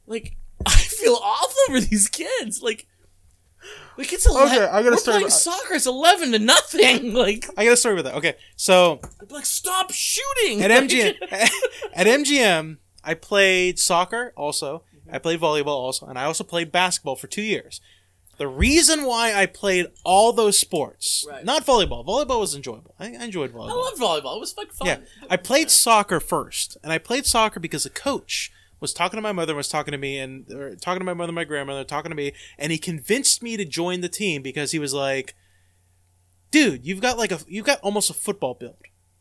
[0.06, 2.62] like, I feel awful for these kids.
[2.62, 2.88] Like,
[3.98, 4.58] like it's eleven.
[4.58, 5.74] Okay, I gotta we're start playing about- uh, soccer.
[5.74, 7.14] It's eleven to nothing.
[7.14, 8.16] Like, I got a story with that.
[8.16, 11.16] Okay, so like, stop shooting at MGM
[11.94, 14.84] at MGM I played soccer also.
[15.12, 17.82] I played volleyball also, and I also played basketball for two years.
[18.42, 21.46] The reason why I played all those sports, Right.
[21.46, 22.04] not volleyball.
[22.04, 22.96] Volleyball was enjoyable.
[23.00, 23.70] I, I enjoyed volleyball.
[23.70, 24.36] I love volleyball.
[24.38, 24.88] It was like fun.
[24.88, 24.98] yeah,
[25.30, 29.32] I played soccer first, and I played soccer because the coach was talking to my
[29.32, 32.16] mother, was talking to me, and or talking to my mother, my grandmother, talking to
[32.16, 35.36] me, and he convinced me to join the team because he was like,
[36.50, 38.78] "Dude, you've got like a you've got almost a football build."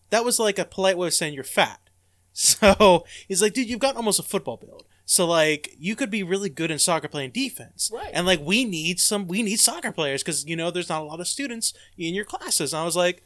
[0.08, 1.78] that was like a polite way of saying you're fat.
[2.32, 4.86] So he's like, dude, you've got almost a football build.
[5.10, 7.90] So like you could be really good in soccer playing defense.
[7.92, 8.12] Right.
[8.14, 11.04] And like we need some we need soccer players because you know there's not a
[11.04, 12.72] lot of students in your classes.
[12.72, 13.24] And I was like,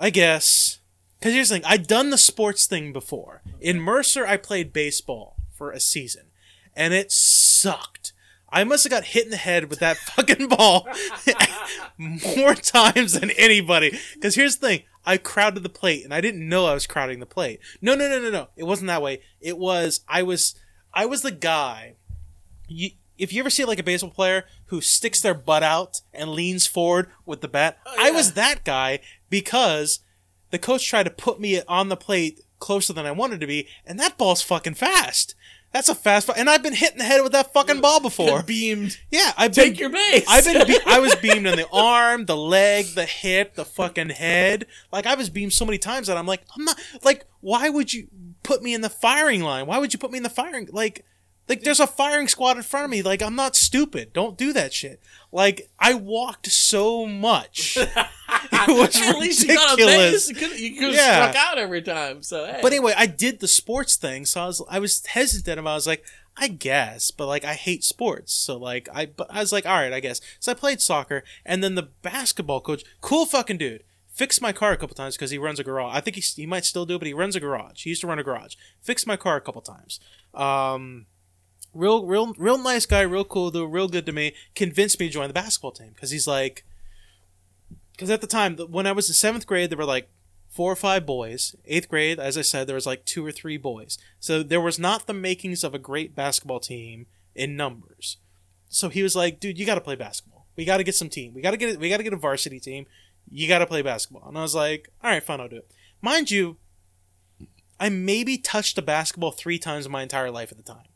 [0.00, 0.78] I guess.
[1.18, 3.42] Because here's the thing, I'd done the sports thing before.
[3.60, 6.28] In Mercer, I played baseball for a season,
[6.74, 8.14] and it sucked.
[8.48, 10.88] I must have got hit in the head with that fucking ball
[11.98, 13.98] more times than anybody.
[14.14, 17.20] Because here's the thing, I crowded the plate, and I didn't know I was crowding
[17.20, 17.60] the plate.
[17.82, 18.48] No, no, no, no, no.
[18.56, 19.20] It wasn't that way.
[19.42, 20.54] It was I was
[20.96, 21.94] I was the guy.
[22.66, 26.30] You, if you ever see like a baseball player who sticks their butt out and
[26.30, 28.14] leans forward with the bat, oh, I yeah.
[28.16, 30.00] was that guy because
[30.50, 33.68] the coach tried to put me on the plate closer than I wanted to be,
[33.84, 35.34] and that ball's fucking fast.
[35.72, 38.00] That's a fast ball, and I've been hit in the head with that fucking ball
[38.00, 38.42] before.
[38.46, 38.98] beamed.
[39.10, 39.70] Yeah, I've been.
[39.70, 40.24] Take your base.
[40.26, 40.66] I've been.
[40.66, 44.64] Be- I was beamed in the arm, the leg, the hip, the fucking head.
[44.90, 46.80] Like I was beamed so many times that I'm like, I'm not.
[47.02, 48.08] Like, why would you
[48.46, 49.66] put me in the firing line?
[49.66, 50.68] Why would you put me in the firing?
[50.72, 51.04] Like,
[51.48, 53.02] like there's a firing squad in front of me.
[53.02, 54.12] Like I'm not stupid.
[54.12, 55.00] Don't do that shit.
[55.32, 57.76] Like I walked so much.
[57.80, 60.12] it was At least you got a ridiculous.
[60.12, 60.28] base.
[60.28, 61.30] You could you could Yeah.
[61.30, 62.22] struck out every time.
[62.22, 62.58] So hey.
[62.62, 65.70] But anyway, I did the sports thing, so I was I was hesitant about.
[65.70, 66.04] I was like,
[66.36, 69.76] I guess, but like I hate sports, so like I but I was like, all
[69.76, 70.20] right, I guess.
[70.40, 73.84] So I played soccer, and then the basketball coach, cool fucking dude,
[74.16, 75.94] fixed my car a couple times because he runs a garage.
[75.94, 77.84] I think he he might still do, it, but he runs a garage.
[77.84, 78.54] He used to run a garage.
[78.80, 80.00] Fixed my car a couple times.
[80.34, 81.06] Um,
[81.74, 84.32] real real real nice guy, real cool dude, real good to me.
[84.54, 86.64] Convinced me to join the basketball team because he's like,
[87.92, 90.08] because at the time when I was in seventh grade, there were like
[90.48, 91.54] four or five boys.
[91.66, 93.98] Eighth grade, as I said, there was like two or three boys.
[94.18, 98.16] So there was not the makings of a great basketball team in numbers.
[98.70, 100.46] So he was like, "Dude, you got to play basketball.
[100.56, 101.34] We got to get some team.
[101.34, 102.86] We got to get we got to get a varsity team.
[103.30, 105.70] You got to play basketball." And I was like, "All right, fine, I'll do it."
[106.02, 106.56] Mind you,
[107.78, 110.88] I maybe touched a basketball three times in my entire life at the time.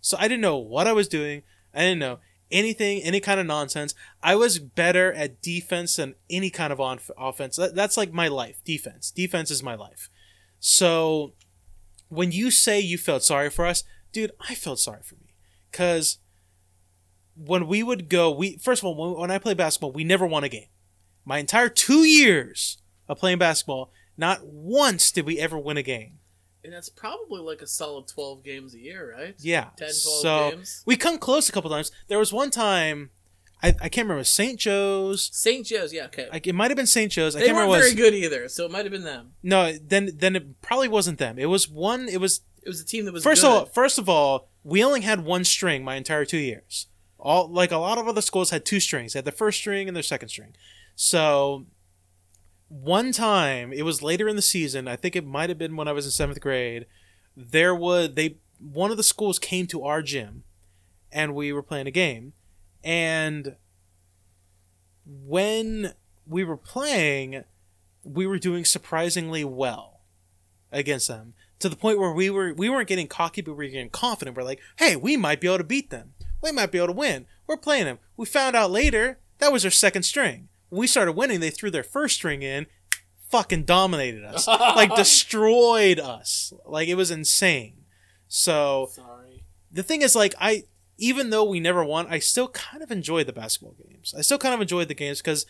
[0.00, 1.42] So I didn't know what I was doing.
[1.74, 2.18] I didn't know
[2.50, 3.94] anything, any kind of nonsense.
[4.22, 7.56] I was better at defense than any kind of on- offense.
[7.56, 8.62] That, that's like my life.
[8.64, 9.10] Defense.
[9.10, 10.10] Defense is my life.
[10.58, 11.32] So
[12.08, 15.34] when you say you felt sorry for us, dude, I felt sorry for me.
[15.70, 16.18] Because
[17.36, 20.26] when we would go, we first of all, when, when I play basketball, we never
[20.26, 20.68] won a game.
[21.26, 26.20] My entire two years of playing basketball, not once did we ever win a game.
[26.64, 29.34] and that's probably like a solid twelve games a year, right?
[29.40, 29.64] Yeah.
[29.76, 30.82] 10, 12 so games.
[30.86, 31.90] we come close a couple times.
[32.08, 33.10] There was one time,
[33.62, 34.58] I, I can't remember, St.
[34.58, 35.28] Joe's.
[35.32, 35.64] St.
[35.66, 36.28] Joe's, yeah, okay.
[36.32, 37.10] I, it might have been St.
[37.12, 37.36] Joe's.
[37.36, 38.00] I they can't weren't remember very was.
[38.10, 39.32] good either, so it might have been them.
[39.42, 41.38] No, then then it probably wasn't them.
[41.38, 42.08] It was one.
[42.08, 43.48] It was It was a team that was first good.
[43.48, 43.64] of all.
[43.66, 46.86] First of all, we only had one string my entire two years.
[47.18, 49.12] All like a lot of other schools had two strings.
[49.12, 50.54] They had their first string and their second string.
[50.96, 51.66] So
[52.68, 54.88] one time, it was later in the season.
[54.88, 56.86] I think it might have been when I was in seventh grade.
[57.36, 60.42] There was they one of the schools came to our gym,
[61.12, 62.32] and we were playing a game,
[62.82, 63.56] and
[65.04, 65.92] when
[66.26, 67.44] we were playing,
[68.02, 70.00] we were doing surprisingly well
[70.72, 73.70] against them to the point where we were we weren't getting cocky, but we were
[73.70, 74.36] getting confident.
[74.36, 76.14] We're like, hey, we might be able to beat them.
[76.42, 77.26] We might be able to win.
[77.46, 77.98] We're playing them.
[78.16, 80.48] We found out later that was their second string.
[80.70, 82.66] We started winning, they threw their first string in,
[83.28, 86.52] fucking dominated us, like destroyed us.
[86.64, 87.84] Like it was insane.
[88.28, 89.44] So Sorry.
[89.70, 90.64] the thing is like i
[90.98, 94.38] even though we never won i still kind of enjoyed the basketball games i still
[94.38, 95.46] kind of enjoyed the games because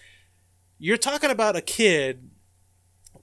[0.78, 2.30] you're talking about a kid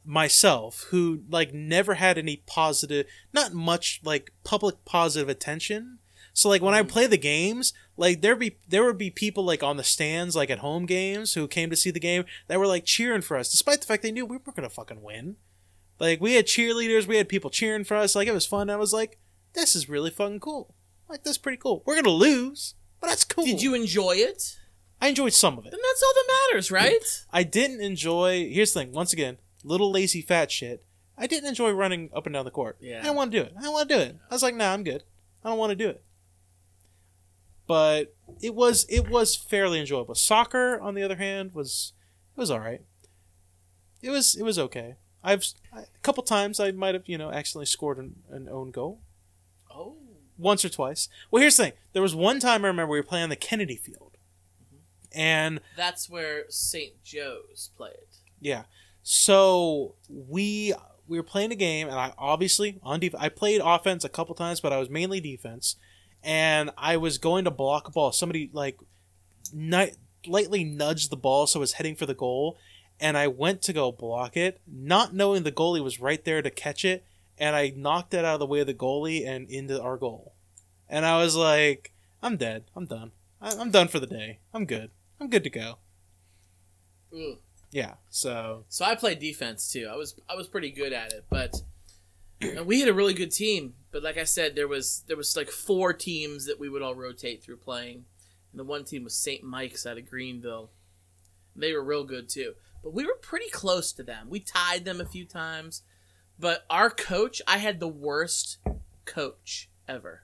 [0.06, 6.00] myself who like never had any positive not much like public positive attention
[6.34, 6.90] so like when i mm-hmm.
[6.90, 10.50] play the games like there be there would be people like on the stands like
[10.50, 13.52] at home games who came to see the game that were like cheering for us
[13.52, 15.36] despite the fact they knew we weren't gonna fucking win
[16.00, 18.76] like we had cheerleaders we had people cheering for us like it was fun i
[18.76, 19.20] was like
[19.54, 20.74] this is really fucking cool.
[21.08, 21.84] Like that's pretty cool.
[21.86, 23.46] We're gonna lose, but that's cool.
[23.46, 24.58] Did you enjoy it?
[25.02, 25.74] I enjoyed some of it.
[25.74, 27.26] and that's all that matters, right?
[27.32, 28.50] I didn't enjoy.
[28.50, 28.92] Here's the thing.
[28.94, 30.86] Once again, little lazy fat shit.
[31.18, 32.78] I didn't enjoy running up and down the court.
[32.82, 33.00] Yeah.
[33.00, 33.54] I didn't want to do it.
[33.56, 34.18] I didn't want to do it.
[34.30, 35.04] I was like, nah, I'm good.
[35.44, 36.04] I don't want to do it.
[37.68, 40.16] But it was it was fairly enjoyable.
[40.16, 41.94] Soccer, on the other hand, was
[42.36, 42.82] it was all right.
[44.02, 44.96] It was it was okay.
[45.24, 49.02] I've a couple times I might have you know accidentally scored an, an own goal.
[49.76, 49.96] Oh.
[50.38, 51.10] once or twice.
[51.32, 51.74] Well, here's the thing.
[51.94, 54.18] There was one time I remember we were playing on the Kennedy Field,
[54.62, 54.78] mm-hmm.
[55.20, 57.02] and That's where St.
[57.04, 57.94] Joe's played.
[58.40, 58.64] yeah,
[59.02, 60.74] so we
[61.08, 64.36] we were playing a game, and I obviously on def- I played offense a couple
[64.36, 65.76] times, but I was mainly defense,
[66.24, 68.12] and I was going to block a ball.
[68.12, 68.80] Somebody like
[69.54, 69.94] ni-
[70.26, 72.58] lightly nudged the ball, so I was heading for the goal,
[73.00, 76.50] and I went to go block it, not knowing the goalie was right there to
[76.50, 77.06] catch it,
[77.38, 80.34] and I knocked it out of the way of the goalie and into our goal.
[80.90, 82.66] And I was like, I'm dead.
[82.76, 83.12] I'm done.
[83.42, 84.40] I- I'm done for the day.
[84.54, 84.92] I'm good.
[85.20, 85.78] I'm good to go.
[87.14, 87.38] Ugh.
[87.72, 87.96] Yeah.
[88.10, 89.90] So So I played defense too.
[89.92, 91.64] I was I was pretty good at it, but
[92.66, 93.74] we had a really good team.
[93.92, 96.96] But like I said, there was there was like four teams that we would all
[96.96, 98.06] rotate through playing,
[98.52, 99.44] and the one team was St.
[99.44, 100.72] Mike's out of Greenville.
[101.56, 104.30] They were real good too, but we were pretty close to them.
[104.30, 105.84] We tied them a few times,
[106.40, 108.58] but our coach, I had the worst
[109.06, 110.24] coach ever.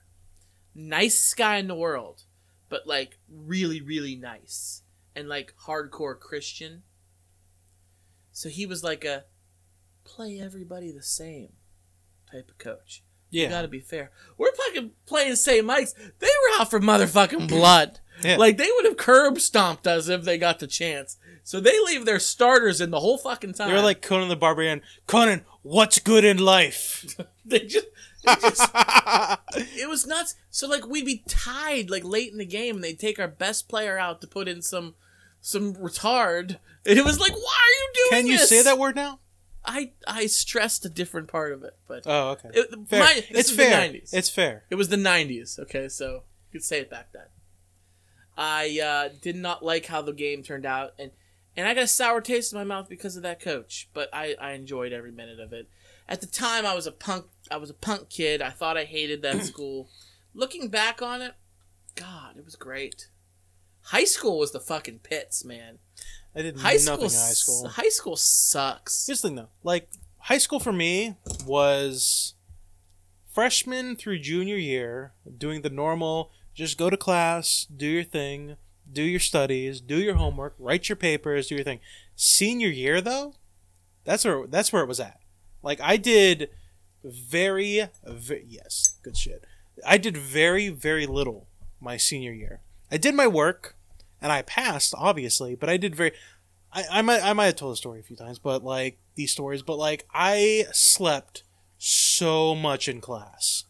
[0.74, 2.24] Nicest guy in the world,
[2.68, 4.82] but like really really nice
[5.14, 6.82] and like hardcore Christian.
[8.32, 9.24] So he was like a
[10.02, 11.50] play everybody the same
[12.32, 13.02] type of coach.
[13.30, 13.48] You yeah.
[13.50, 14.10] gotta be fair.
[14.36, 15.64] We're fucking playing St.
[15.64, 15.92] Mike's.
[15.92, 18.00] They were out for motherfucking blood.
[18.22, 18.36] Yeah.
[18.36, 21.16] Like they would have curb stomped us if they got the chance.
[21.42, 23.68] So they leave their starters in the whole fucking time.
[23.68, 24.82] They were like Conan the Barbarian.
[25.06, 27.16] Conan, what's good in life?
[27.44, 27.86] they just,
[28.24, 28.70] they just
[29.54, 30.34] it was nuts.
[30.50, 33.68] So like we'd be tied like late in the game, and they'd take our best
[33.68, 34.94] player out to put in some
[35.40, 36.58] some retard.
[36.84, 38.10] And it was like, why are you doing this?
[38.10, 38.48] Can you this?
[38.48, 39.20] say that word now?
[39.64, 42.48] I I stressed a different part of it, but Oh, okay.
[42.54, 43.00] it, Fair.
[43.00, 43.88] my- it's fair.
[43.92, 44.14] The 90s.
[44.14, 44.64] It's fair.
[44.70, 45.88] It was the 90s, okay?
[45.88, 47.26] So you could say it back then.
[48.36, 51.10] I uh, did not like how the game turned out, and,
[51.56, 54.34] and I got a sour taste in my mouth because of that coach, but I,
[54.40, 55.68] I enjoyed every minute of it.
[56.08, 57.26] At the time, I was a punk.
[57.50, 58.40] I was a punk kid.
[58.40, 59.88] I thought I hated that school.
[60.32, 61.34] Looking back on it,
[61.96, 63.08] God, it was great.
[63.84, 65.78] High school was the fucking pits, man.
[66.34, 67.68] I did High nothing school, in high school.
[67.68, 69.06] high school sucks.
[69.06, 69.48] Here's the thing though.
[69.62, 72.34] Like high school for me was
[73.32, 78.56] freshman through junior year, doing the normal just go to class, do your thing,
[78.92, 81.80] do your studies, do your homework, write your papers, do your thing.
[82.16, 83.34] Senior year though,
[84.04, 85.20] that's where that's where it was at.
[85.62, 86.50] Like I did
[87.02, 89.44] very, very yes, good shit.
[89.86, 91.48] I did very very little
[91.80, 92.60] my senior year.
[92.90, 93.76] I did my work
[94.20, 96.12] and I passed obviously, but I did very
[96.72, 99.32] I, I might I might have told the story a few times, but like these
[99.32, 101.42] stories, but like I slept
[101.78, 103.64] so much in class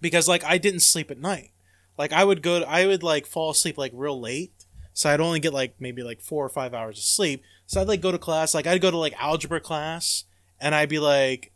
[0.00, 1.50] because like I didn't sleep at night.
[1.96, 4.52] Like I would go, to, I would like fall asleep like real late,
[4.92, 7.42] so I'd only get like maybe like four or five hours of sleep.
[7.66, 10.24] So I'd like go to class, like I'd go to like algebra class,
[10.60, 11.52] and I'd be like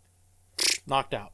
[0.87, 1.33] knocked out.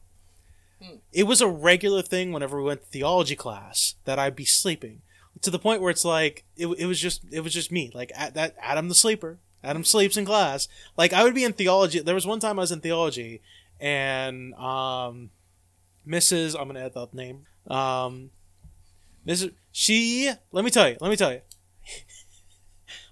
[0.83, 0.97] Hmm.
[1.13, 5.03] It was a regular thing whenever we went to theology class that I'd be sleeping
[5.41, 7.91] to the point where it's like it, it was just it was just me.
[7.95, 11.53] Like at that Adam the sleeper Adam sleeps in class like I would be in
[11.53, 12.01] theology.
[12.01, 13.41] There was one time I was in theology
[13.81, 15.31] and um
[16.07, 18.31] Mrs I'm gonna add that name um
[19.27, 21.41] Mrs she let me tell you let me tell you.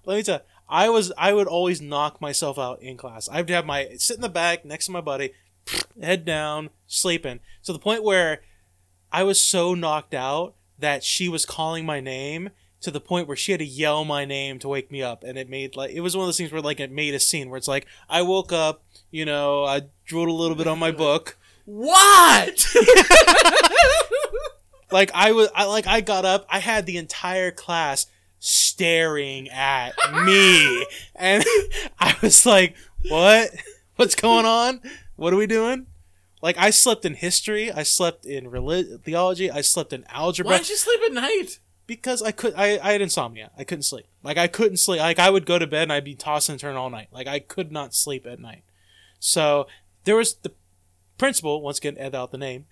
[0.07, 0.45] Let me tell you.
[0.69, 3.29] I was I would always knock myself out in class.
[3.29, 5.33] I would have my sit in the back next to my buddy
[6.03, 7.41] head down sleeping.
[7.65, 8.41] To the point where
[9.13, 12.51] I was so knocked out that she was calling my name
[12.81, 15.37] to the point where she had to yell my name to wake me up and
[15.39, 17.51] it made like it was one of those things where like it made a scene
[17.51, 20.91] where it's like I woke up, you know, I drooled a little bit on my
[20.91, 21.37] book.
[21.67, 22.67] What?
[24.93, 28.07] Like I was I like I got up, I had the entire class
[28.39, 29.93] staring at
[30.25, 31.45] me and
[31.99, 32.77] I was like,
[33.09, 33.51] "What?
[33.97, 34.81] What's going on?
[35.17, 35.87] What are we doing?"
[36.43, 40.53] Like I slept in history, I slept in relig- theology, I slept in algebra.
[40.53, 41.59] Why did you sleep at night?
[41.91, 43.51] because I could I, I had insomnia.
[43.59, 44.07] I couldn't sleep.
[44.23, 45.01] Like I couldn't sleep.
[45.01, 47.09] Like I would go to bed and I'd be tossing and turning all night.
[47.11, 48.63] Like I could not sleep at night.
[49.19, 49.67] So
[50.05, 50.53] there was the
[51.19, 52.67] principal, once again add out the name,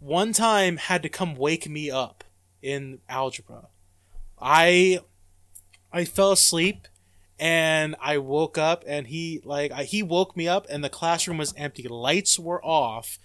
[0.00, 2.24] one time had to come wake me up
[2.62, 3.68] in algebra.
[4.40, 4.98] I
[5.92, 6.88] I fell asleep
[7.38, 11.38] and I woke up and he like I, he woke me up and the classroom
[11.38, 11.84] was empty.
[11.88, 13.18] Lights were off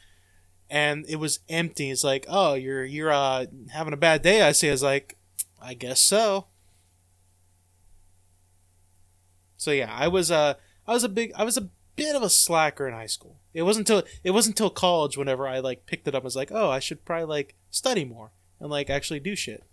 [0.70, 1.90] and it was empty.
[1.90, 5.18] It's like, "Oh, you're you're uh having a bad day." I say I was like,
[5.62, 6.48] I guess so.
[9.58, 10.56] So yeah, I was uh
[10.88, 13.40] I was a big I was a bit of a slacker in high school.
[13.54, 16.36] It wasn't until it wasn't until college whenever I like picked it up and was
[16.36, 19.64] like, "Oh, I should probably like study more and like actually do shit."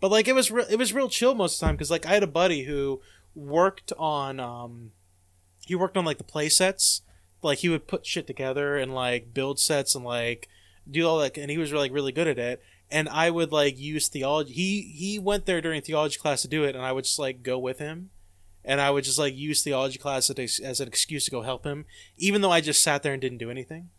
[0.00, 2.06] But like it was re- it was real chill most of the time cuz like
[2.06, 3.00] I had a buddy who
[3.34, 4.92] worked on um
[5.66, 7.02] he worked on like the play sets.
[7.42, 10.48] Like he would put shit together and like build sets and like
[10.90, 13.78] do all that and he was like really good at it and I would like
[13.78, 14.52] use theology.
[14.52, 17.42] He he went there during theology class to do it, and I would just like
[17.42, 18.10] go with him,
[18.64, 21.64] and I would just like use theology class as, as an excuse to go help
[21.64, 23.90] him, even though I just sat there and didn't do anything.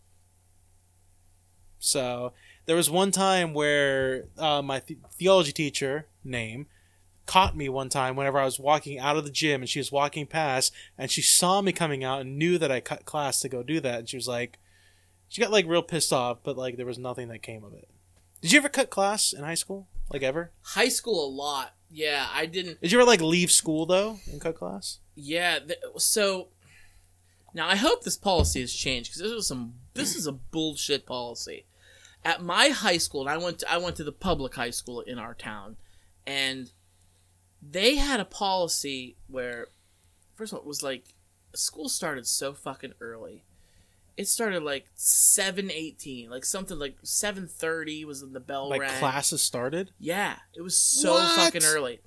[1.78, 2.32] So
[2.66, 6.66] there was one time where uh, my th- theology teacher name
[7.26, 9.92] caught me one time whenever I was walking out of the gym and she was
[9.92, 13.48] walking past and she saw me coming out and knew that I cut class to
[13.48, 14.58] go do that and she was like
[15.28, 17.88] she got like real pissed off but like there was nothing that came of it.
[18.40, 19.86] Did you ever cut class in high school?
[20.12, 20.50] Like ever?
[20.62, 21.74] High school a lot.
[21.90, 22.80] Yeah, I didn't.
[22.80, 24.98] Did you ever like leave school though and cut class?
[25.14, 26.48] Yeah, th- so
[27.54, 31.06] now I hope this policy has changed because this was some this is a bullshit
[31.06, 31.66] policy.
[32.24, 35.00] At my high school, and I went to, I went to the public high school
[35.00, 35.76] in our town,
[36.26, 36.70] and
[37.62, 39.68] they had a policy where
[40.34, 41.14] first of all it was like
[41.54, 43.44] school started so fucking early.
[44.16, 48.80] It started like seven eighteen, like something like seven thirty was when the bell Like
[48.82, 48.98] rang.
[48.98, 49.92] classes started?
[49.98, 51.36] Yeah, it was so What?
[51.36, 52.00] fucking early,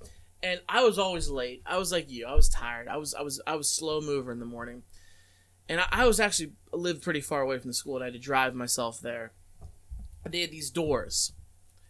[0.43, 1.63] and I was always late.
[1.65, 2.27] I was like you.
[2.27, 2.87] I was tired.
[2.87, 4.83] I was I was I was slow mover in the morning,
[5.67, 8.13] and I, I was actually lived pretty far away from the school, and I had
[8.13, 9.31] to drive myself there.
[10.29, 11.33] They had these doors,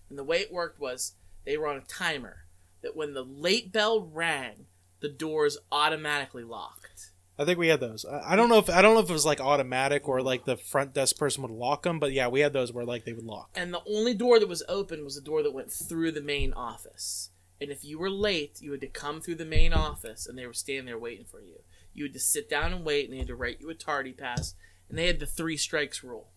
[0.10, 1.14] and the way it worked was
[1.46, 2.45] they were on a timer
[2.86, 4.68] that when the late bell rang,
[5.02, 7.12] the doors automatically locked.
[7.38, 8.06] I think we had those.
[8.06, 10.46] I I don't know if I don't know if it was like automatic or like
[10.46, 13.12] the front desk person would lock them, but yeah, we had those where like they
[13.14, 13.50] would lock.
[13.56, 16.54] and the only door that was open was the door that went through the main
[16.54, 17.32] office.
[17.60, 20.46] And if you were late, you had to come through the main office, and they
[20.46, 21.62] were standing there waiting for you.
[21.94, 24.12] You had to sit down and wait, and they had to write you a tardy
[24.14, 24.54] pass.
[24.90, 26.32] And they had the three strikes rule.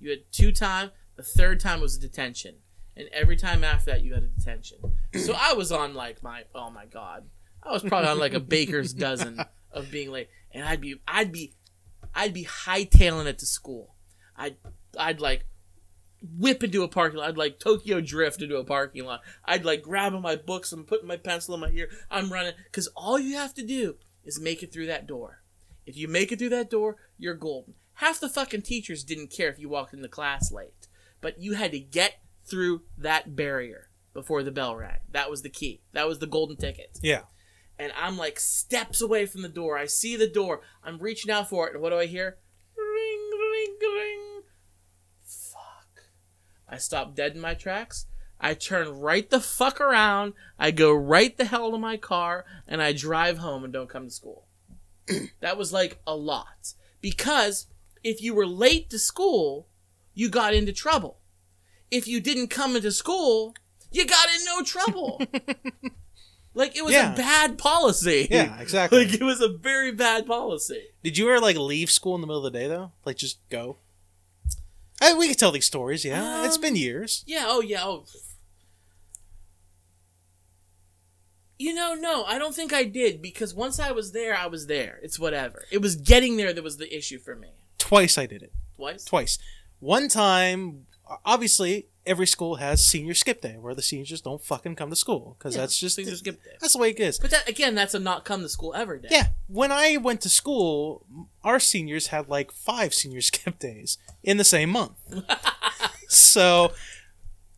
[0.00, 0.90] You had two time.
[1.16, 2.56] The third time was detention,
[2.96, 4.78] and every time after that, you had a detention.
[5.14, 7.24] So I was on like my oh my god,
[7.62, 9.40] I was probably on like a baker's dozen
[9.72, 11.54] of being late, and I'd be I'd be
[12.14, 13.94] I'd be hightailing it to school.
[14.36, 14.56] I'd
[14.98, 15.46] I'd like
[16.38, 17.28] whip into a parking lot.
[17.28, 19.20] I'd like Tokyo drift into a parking lot.
[19.44, 21.90] I'd like grabbing my books and putting my pencil in my ear.
[22.10, 25.42] I'm running because all you have to do is make it through that door.
[25.86, 27.74] If you make it through that door, you're golden.
[27.94, 30.88] Half the fucking teachers didn't care if you walked into class late,
[31.20, 34.98] but you had to get through that barrier before the bell rang.
[35.10, 35.82] That was the key.
[35.92, 37.22] That was the golden ticket Yeah.
[37.78, 39.76] and I'm like steps away from the door.
[39.78, 40.60] I see the door.
[40.82, 42.38] I'm reaching out for it, and what do I hear?
[42.76, 44.42] Ring, ring, ring.
[45.22, 46.04] Fuck.
[46.68, 48.06] I stop dead in my tracks.
[48.40, 50.34] I turn right the fuck around.
[50.58, 54.04] I go right the hell to my car, and I drive home and don't come
[54.06, 54.46] to school.
[55.40, 56.74] that was like a lot.
[57.00, 57.66] Because
[58.02, 59.68] if you were late to school,
[60.14, 61.20] you got into trouble.
[61.90, 63.54] If you didn't come into school,
[63.92, 65.20] you got in no trouble.
[66.54, 67.12] like it was Yeah.
[67.12, 68.26] a bad policy.
[68.30, 69.04] Yeah, exactly.
[69.04, 70.82] like it was a very bad policy.
[71.02, 72.92] Did you ever like leave school in the middle of the day though?
[73.04, 73.76] Like just go?
[75.00, 76.04] I, we could tell these stories.
[76.04, 77.24] Yeah, it's Um, been years.
[77.26, 78.04] Yeah, oh yeah, oh.
[81.58, 84.66] You know, no, I don't think I did because once I was there, I was
[84.66, 84.98] there.
[85.02, 85.64] It's whatever.
[85.70, 87.48] It was getting there that was the issue for me.
[87.78, 88.52] Twice I did it.
[88.76, 89.04] Twice?
[89.04, 89.38] Twice.
[89.78, 90.86] One time,
[91.24, 94.96] obviously, every school has senior skip day where the seniors just don't fucking come to
[94.96, 96.50] school because Yeah, that's just senior skip day.
[96.60, 97.18] That's the way it is.
[97.18, 99.08] But that again, that's a not come to school ever day.
[99.10, 101.06] Yeah, when I went to school,
[101.42, 104.98] our seniors had like five senior skip days in the same month.
[106.08, 106.72] so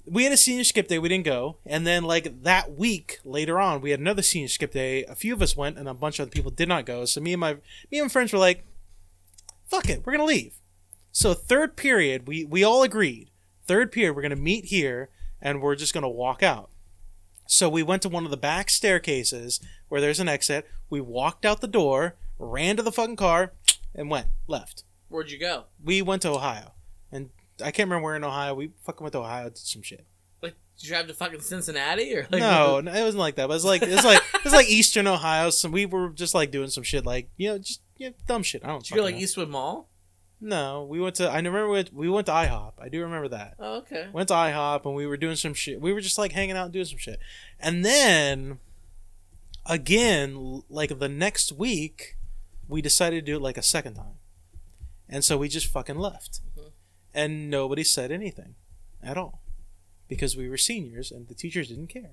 [0.06, 3.58] we had a senior skip day, we didn't go, and then like that week later
[3.58, 5.04] on, we had another senior skip day.
[5.04, 7.04] A few of us went, and a bunch of other people did not go.
[7.04, 7.54] So me and my
[7.90, 8.64] me and my friends were like,
[9.66, 10.60] "Fuck it, we're gonna leave."
[11.10, 13.30] So third period, we we all agreed.
[13.66, 15.10] Third period, we're gonna meet here,
[15.40, 16.70] and we're just gonna walk out.
[17.46, 20.68] So we went to one of the back staircases where there's an exit.
[20.90, 23.52] We walked out the door, ran to the fucking car,
[23.94, 24.84] and went left.
[25.08, 25.64] Where'd you go?
[25.82, 26.72] We went to Ohio,
[27.12, 28.54] and I can't remember where in Ohio.
[28.54, 30.04] We fucking went to Ohio, did some shit.
[30.42, 32.40] Like, did you drive to fucking Cincinnati or like?
[32.40, 33.46] No, no, it wasn't like that.
[33.46, 35.50] But it was like it's like it's like Eastern Ohio.
[35.50, 38.42] So we were just like doing some shit, like you know, just you know, dumb
[38.42, 38.64] shit.
[38.64, 38.82] I don't.
[38.82, 39.20] Did you go like know.
[39.20, 39.88] Eastwood Mall?
[40.40, 41.28] No, we went to.
[41.30, 42.74] I remember we went, we went to IHOP.
[42.78, 43.54] I do remember that.
[43.58, 44.08] Oh, okay.
[44.12, 45.80] Went to IHOP and we were doing some shit.
[45.80, 47.18] We were just like hanging out and doing some shit.
[47.58, 48.58] And then
[49.64, 52.16] again, like the next week,
[52.68, 54.18] we decided to do it like a second time.
[55.08, 56.40] And so we just fucking left.
[56.58, 56.70] Mhm.
[57.14, 58.56] And nobody said anything
[59.02, 59.42] at all.
[60.08, 62.12] Because we were seniors and the teachers didn't care.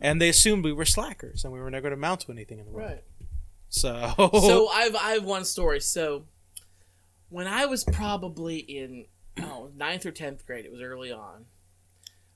[0.00, 2.58] And they assumed we were slackers and we were never going to amount to anything
[2.58, 2.90] in the world.
[2.90, 3.04] Right.
[3.68, 5.80] So, So I've I have one story.
[5.80, 6.26] So
[7.34, 9.06] when I was probably in
[9.40, 11.46] oh, ninth or tenth grade, it was early on.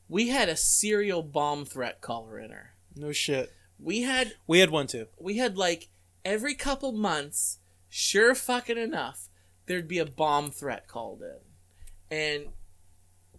[0.08, 2.74] We had a serial bomb threat caller in her.
[2.96, 3.52] no shit.
[3.78, 5.06] We had We had one too.
[5.20, 5.88] we had like
[6.24, 9.28] every couple months, sure fucking enough,
[9.66, 12.16] there'd be a bomb threat called in.
[12.18, 12.48] And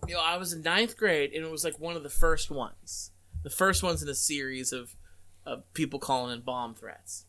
[0.08, 2.50] you know, I was in ninth grade and it was like one of the first
[2.50, 3.12] ones.
[3.44, 4.96] The first ones in a series of
[5.46, 7.26] of people calling in bomb threats.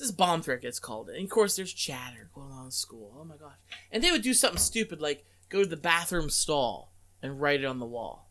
[0.00, 1.14] This bomb threat gets called in.
[1.16, 3.14] And of course there's chatter going on in school.
[3.20, 3.52] Oh my gosh.
[3.92, 6.92] And they would do something stupid like go to the bathroom stall
[7.22, 8.28] and write it on the wall.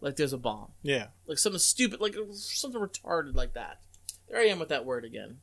[0.00, 1.08] like there's a bomb, Yeah.
[1.26, 3.80] like something stupid, like something retarded like that.
[4.28, 5.38] There I am with that word again.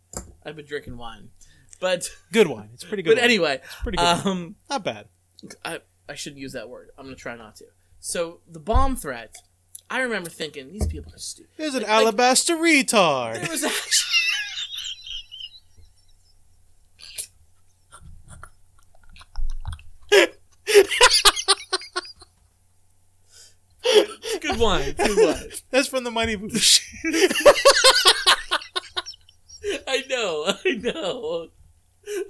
[0.45, 1.29] I've been drinking wine,
[1.79, 2.69] but Good wine.
[2.73, 3.11] It's pretty good.
[3.15, 3.23] but wine.
[3.25, 4.25] anyway, It's pretty good.
[4.25, 5.05] um, Not bad.
[5.63, 6.89] I I shouldn't use that word.
[6.97, 7.65] I'm gonna try not to.
[7.99, 9.35] So the bomb threat,
[9.89, 11.51] I remember thinking these people are stupid.
[11.57, 13.35] There's an Like- alabaster retard.
[13.41, 14.09] There was actually.
[23.85, 24.93] It's good wine.
[24.93, 25.49] Good wine.
[25.71, 26.81] That's from the Mighty Boosh.
[29.87, 30.53] I know.
[30.65, 31.47] I know.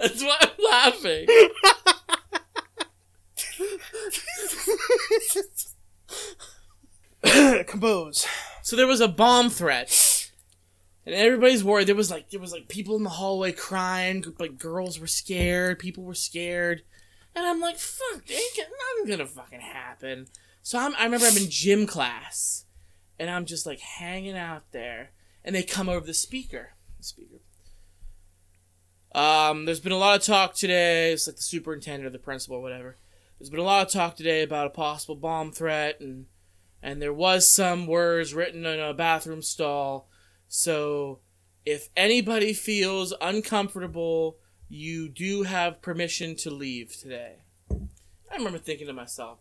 [0.00, 1.26] That's why I'm laughing.
[7.66, 8.26] Compose.
[8.62, 10.30] So there was a bomb threat,
[11.04, 11.88] and everybody's worried.
[11.88, 14.24] There was like there was like people in the hallway crying.
[14.38, 15.78] Like girls were scared.
[15.78, 16.82] People were scared,
[17.34, 20.28] and I'm like, "Fuck, ain't nothing gonna fucking happen."
[20.64, 22.64] So I'm, I remember I'm in gym class,
[23.18, 25.10] and I'm just like hanging out there,
[25.44, 26.70] and they come over the speaker.
[26.96, 27.36] The speaker.
[29.14, 31.12] Um, there's been a lot of talk today.
[31.12, 32.96] It's like the superintendent or the principal or whatever.
[33.38, 36.26] There's been a lot of talk today about a possible bomb threat and
[36.82, 40.08] and there was some words written in a bathroom stall.
[40.48, 41.20] So
[41.66, 44.38] if anybody feels uncomfortable,
[44.68, 47.42] you do have permission to leave today.
[47.70, 49.38] I remember thinking to myself,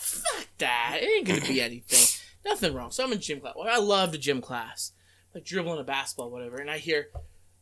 [0.00, 0.98] fuck that.
[1.00, 2.20] It ain't gonna be anything.
[2.44, 2.90] Nothing wrong.
[2.90, 3.54] So I'm in gym class.
[3.56, 4.92] Well, I love the gym class.
[5.34, 6.56] Like dribbling a basketball, whatever.
[6.56, 7.08] And I hear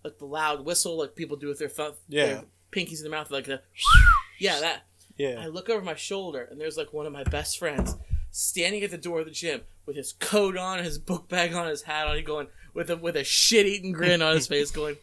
[0.05, 2.27] like the loud whistle like people do with their, thumb, Yeah.
[2.27, 3.61] their pinkies in their mouth, like the
[4.39, 4.83] yeah, that.
[5.17, 5.41] Yeah.
[5.43, 7.97] I look over my shoulder and there's like one of my best friends
[8.31, 11.67] standing at the door of the gym with his coat on, his book bag on,
[11.67, 14.71] his hat on, he going with a with a shit eating grin on his face,
[14.71, 14.97] going.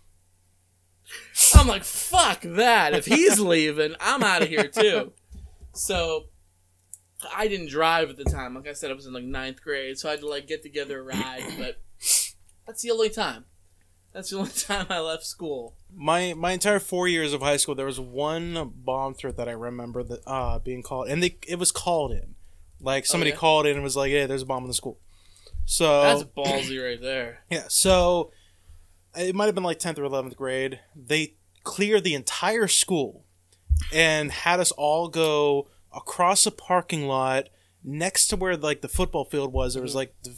[1.54, 2.94] I'm like, fuck that.
[2.94, 5.12] If he's leaving, I'm out of here too.
[5.78, 6.28] So
[7.34, 8.56] I didn't drive at the time.
[8.56, 10.64] Like I said, I was in like ninth grade, so I had to like get
[10.64, 11.82] together a ride, but
[12.66, 13.46] that's the only time.
[14.14, 15.76] That's the only time I left school.
[15.94, 19.54] My my entire four years of high school, there was one bomb threat that I
[19.54, 22.36] remember that uh being called, and they it was called in,
[22.80, 23.38] like somebody yeah?
[23.38, 25.00] called in and was like, "Hey, there's a bomb in the school."
[25.66, 27.40] So That's ballsy right there.
[27.50, 28.32] Yeah, so
[29.18, 30.80] it might have been like 10th or 11th grade.
[30.96, 33.26] They cleared the entire school
[33.92, 37.50] and had us all go across a parking lot
[37.84, 39.74] next to where like the football field was.
[39.74, 40.36] There was like the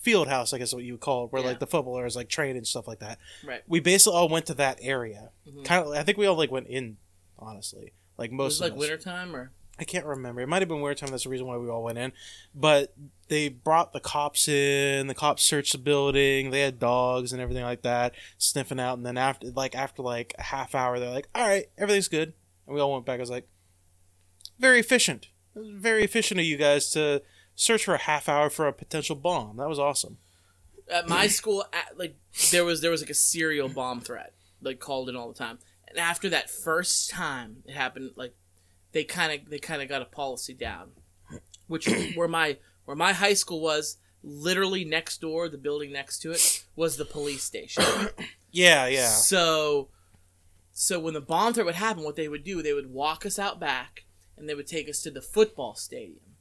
[0.00, 1.48] field house, I guess what you would call it, where Yeah.
[1.48, 3.18] like the footballers like trained and stuff like that.
[3.44, 3.62] Right.
[3.66, 5.30] We basically all went to that area.
[5.48, 5.64] Mhm.
[5.64, 6.96] Kind of, I think we all like went in,
[7.38, 7.92] honestly.
[8.18, 8.80] Like most like of us.
[8.80, 10.40] wintertime or I can't remember.
[10.40, 11.10] It might have been winter time.
[11.10, 12.12] That's the reason why we all went in.
[12.54, 12.94] But
[13.28, 15.06] they brought the cops in.
[15.06, 16.50] The cops searched the building.
[16.50, 18.96] They had dogs and everything like that, sniffing out.
[18.96, 22.32] And then after, like after like a half hour, they're like, "All right, everything's good."
[22.66, 23.18] And we all went back.
[23.18, 23.48] I was like,
[24.58, 25.28] "Very efficient.
[25.54, 27.22] Very efficient of you guys to
[27.54, 29.56] search for a half hour for a potential bomb.
[29.56, 30.18] That was awesome."
[30.88, 32.16] at my school at, like
[32.50, 34.32] there was there was like a serial bomb threat
[34.62, 38.34] like called in all the time and after that first time it happened like
[38.92, 40.90] they kind of they kind of got a policy down
[41.66, 46.30] which where my where my high school was literally next door the building next to
[46.32, 47.84] it was the police station
[48.52, 49.08] Yeah, yeah.
[49.08, 49.88] so
[50.72, 53.38] so when the bomb threat would happen what they would do they would walk us
[53.38, 54.05] out back
[54.36, 56.36] and they would take us to the football stadium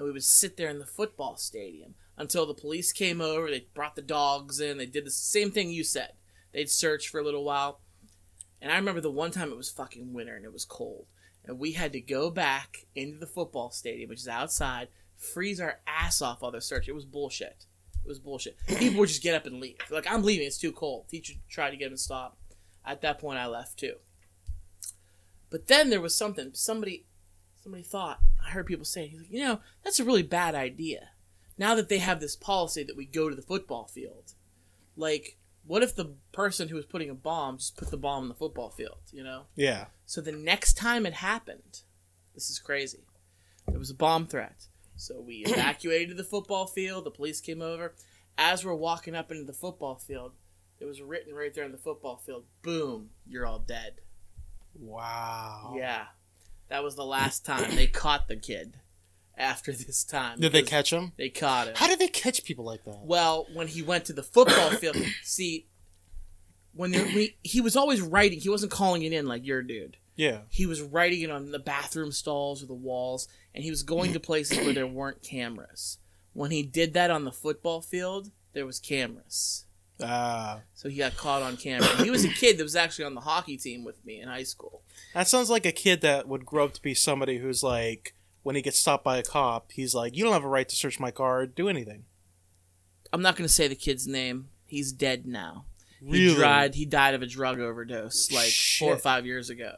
[0.00, 3.50] and we would sit there in the football stadium until the police came over.
[3.50, 4.78] They brought the dogs in.
[4.78, 6.12] They did the same thing you said.
[6.52, 7.80] They'd search for a little while.
[8.62, 11.04] And I remember the one time it was fucking winter and it was cold.
[11.44, 14.88] And we had to go back into the football stadium, which is outside,
[15.18, 16.92] freeze our ass off while they're searching.
[16.92, 17.66] It was bullshit.
[18.02, 18.56] It was bullshit.
[18.66, 19.76] People would just get up and leave.
[19.90, 20.46] Like, I'm leaving.
[20.46, 21.08] It's too cold.
[21.10, 22.38] Teacher tried to get them to stop.
[22.86, 23.96] At that point, I left too.
[25.50, 26.52] But then there was something.
[26.54, 27.04] Somebody,
[27.62, 28.20] somebody thought.
[28.44, 31.10] I heard people say, he's like, you know, that's a really bad idea.
[31.58, 34.34] Now that they have this policy that we go to the football field,
[34.96, 35.36] like,
[35.66, 38.34] what if the person who was putting a bomb just put the bomb in the
[38.34, 38.98] football field?
[39.12, 39.44] You know.
[39.56, 39.86] Yeah.
[40.06, 41.82] So the next time it happened,
[42.34, 43.04] this is crazy.
[43.68, 44.66] There was a bomb threat.
[44.96, 47.04] So we evacuated the football field.
[47.04, 47.94] The police came over.
[48.38, 50.32] As we're walking up into the football field,
[50.78, 52.44] it was written right there in the football field.
[52.62, 54.00] Boom, you're all dead.
[54.78, 55.74] Wow.
[55.76, 56.06] Yeah.
[56.70, 58.76] That was the last time they caught the kid
[59.36, 60.38] after this time.
[60.38, 61.12] Did they catch him?
[61.16, 61.74] They caught him.
[61.76, 63.00] How did they catch people like that?
[63.04, 65.66] Well, when he went to the football field, see,
[66.72, 69.96] when there, we, he was always writing, he wasn't calling it in like your dude.
[70.14, 70.42] Yeah.
[70.48, 74.12] He was writing it on the bathroom stalls or the walls, and he was going
[74.12, 75.98] to places where there weren't cameras.
[76.32, 79.64] When he did that on the football field, there was cameras.
[80.02, 80.60] Ah.
[80.74, 81.88] So he got caught on camera.
[82.02, 84.42] He was a kid that was actually on the hockey team with me in high
[84.42, 84.82] school.
[85.14, 88.56] That sounds like a kid that would grow up to be somebody who's like when
[88.56, 90.98] he gets stopped by a cop, he's like, "You don't have a right to search
[90.98, 92.04] my car, do anything."
[93.12, 94.48] I'm not going to say the kid's name.
[94.66, 95.66] He's dead now.
[96.00, 96.34] Really?
[96.34, 96.74] He died.
[96.74, 99.76] He died of a drug overdose like four or five years ago.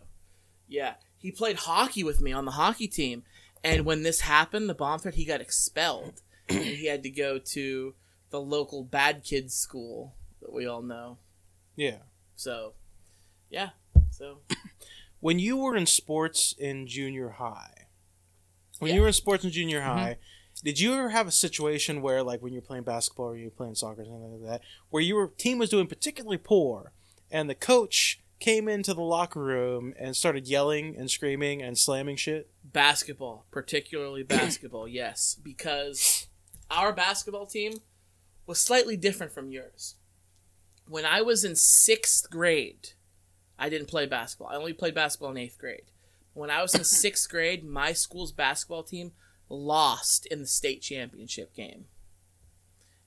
[0.68, 3.24] Yeah, he played hockey with me on the hockey team,
[3.64, 7.38] and when this happened, the bomb threat, he got expelled, and he had to go
[7.38, 7.94] to
[8.32, 11.18] the local bad kids school that we all know.
[11.76, 11.98] Yeah.
[12.34, 12.72] So,
[13.48, 13.70] yeah.
[14.10, 14.38] So
[15.20, 17.86] When you were in sports in junior high,
[18.80, 18.96] when Yeah.
[18.96, 19.98] you were in sports in junior mm-hmm.
[19.98, 20.16] high,
[20.64, 23.76] did you ever have a situation where, like, when you're playing basketball or you're playing
[23.76, 26.92] soccer or something like that, where your team was doing particularly poor,
[27.30, 32.16] and the coach came into the locker room and started yelling and screaming and slamming
[32.16, 32.50] shit?
[32.64, 36.26] basketball, particularly basketball, yes, because
[36.70, 37.74] our basketball team
[38.46, 39.96] was slightly different from yours.
[40.86, 42.90] When I was in sixth grade,
[43.58, 44.48] I didn't play basketball.
[44.48, 45.90] I only played basketball in eighth grade.
[46.34, 49.12] When I was in sixth grade, my school's basketball team
[49.48, 51.86] lost in the state championship game.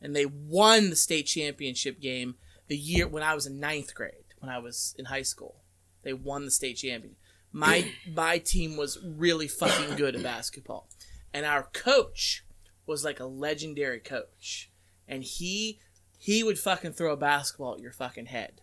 [0.01, 2.36] And they won the state championship game
[2.67, 5.61] the year when I was in ninth grade, when I was in high school.
[6.03, 7.15] They won the state champion.
[7.51, 10.88] My my team was really fucking good at basketball.
[11.33, 12.45] And our coach
[12.86, 14.71] was like a legendary coach.
[15.08, 15.80] And he
[16.18, 18.62] he would fucking throw a basketball at your fucking head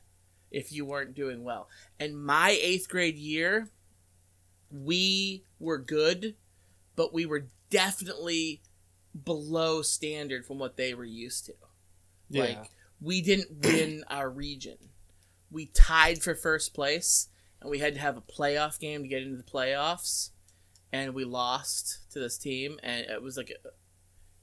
[0.50, 1.68] if you weren't doing well.
[1.98, 3.70] And my eighth grade year,
[4.70, 6.34] we were good,
[6.96, 8.62] but we were definitely
[9.24, 11.54] below standard from what they were used to.
[12.30, 12.70] Like
[13.00, 14.78] we didn't win our region.
[15.50, 17.28] We tied for first place
[17.60, 20.30] and we had to have a playoff game to get into the playoffs
[20.92, 23.52] and we lost to this team and it was like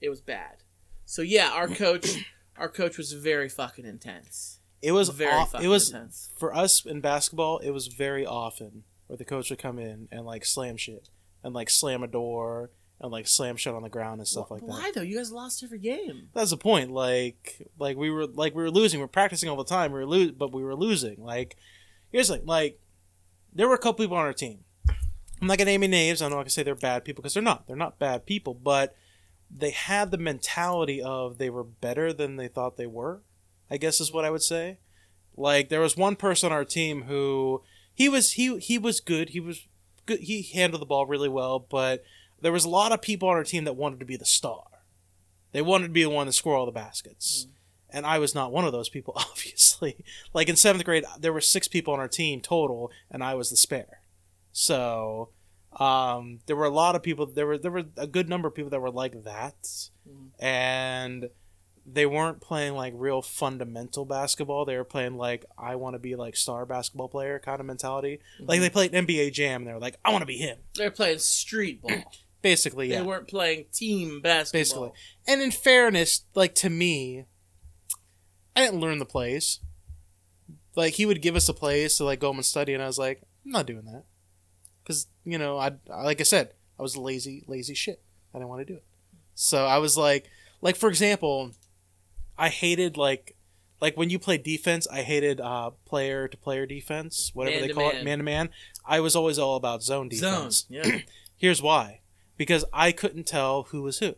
[0.01, 0.63] it was bad.
[1.09, 2.23] So yeah, our coach
[2.55, 4.59] our coach was very fucking intense.
[4.79, 6.31] it was very off, fucking it was intense.
[6.37, 7.57] for us in basketball.
[7.57, 11.09] It was very often where the coach would come in and like slam shit
[11.43, 12.69] and like slam a door
[13.01, 14.67] and like slam shit on the ground and stuff like that.
[14.67, 15.01] Why though?
[15.01, 16.29] You guys lost every game.
[16.35, 16.91] That's the point.
[16.91, 18.99] Like, like we were like we were losing.
[18.99, 19.91] We are practicing all the time.
[19.91, 21.23] We were lo- but we were losing.
[21.23, 21.57] Like,
[22.11, 22.45] here's the thing.
[22.45, 22.79] Like,
[23.51, 24.59] there were a couple people on our team.
[25.41, 26.21] I'm not gonna name any names.
[26.21, 27.65] I'm not gonna say they're bad people because they're not.
[27.65, 28.53] They're not bad people.
[28.53, 28.95] But
[29.49, 33.21] they had the mentality of they were better than they thought they were.
[33.71, 34.79] I guess is what I would say.
[35.35, 37.61] Like, there was one person on our team who
[37.93, 39.29] he was he he was good.
[39.29, 39.67] He was
[40.05, 40.19] good.
[40.19, 41.59] He handled the ball really well.
[41.59, 42.03] But
[42.41, 44.65] there was a lot of people on our team that wanted to be the star.
[45.51, 47.43] They wanted to be the one to score all the baskets.
[47.43, 47.53] Mm-hmm.
[47.91, 50.03] And I was not one of those people, obviously.
[50.33, 53.49] Like in seventh grade, there were six people on our team total, and I was
[53.49, 54.01] the spare.
[54.51, 55.29] So
[55.79, 57.25] um, there were a lot of people.
[57.25, 59.61] There were there were a good number of people that were like that,
[60.07, 60.29] Mhm.
[60.39, 61.29] and
[61.91, 64.65] they weren't playing like real fundamental basketball.
[64.65, 68.19] They were playing like I want to be like star basketball player kind of mentality.
[68.39, 70.57] Like they played NBA Jam, and they were like I want to be him.
[70.75, 71.91] They're playing street ball.
[72.41, 72.99] Basically, yeah.
[72.99, 74.59] They weren't playing team basketball.
[74.61, 74.91] basically.
[75.27, 77.25] And in fairness, like to me,
[78.55, 79.59] I didn't learn the plays.
[80.75, 82.87] Like he would give us the plays to like go home and study, and I
[82.87, 84.03] was like, I'm not doing that,
[84.89, 88.01] because you know, I like I said, I was lazy, lazy shit.
[88.33, 88.83] I didn't want to do it.
[89.35, 90.29] So I was like,
[90.61, 91.51] like for example,
[92.37, 93.35] I hated like.
[93.81, 97.73] Like when you play defense, I hated uh, player to player defense, whatever Man they
[97.73, 98.03] call it, man.
[98.03, 98.49] man to man.
[98.85, 100.33] I was always all about zone Zone.
[100.49, 100.65] defense.
[100.67, 100.99] Yeah.
[101.37, 102.01] Here's why.
[102.35, 104.15] Because I couldn't tell who was who.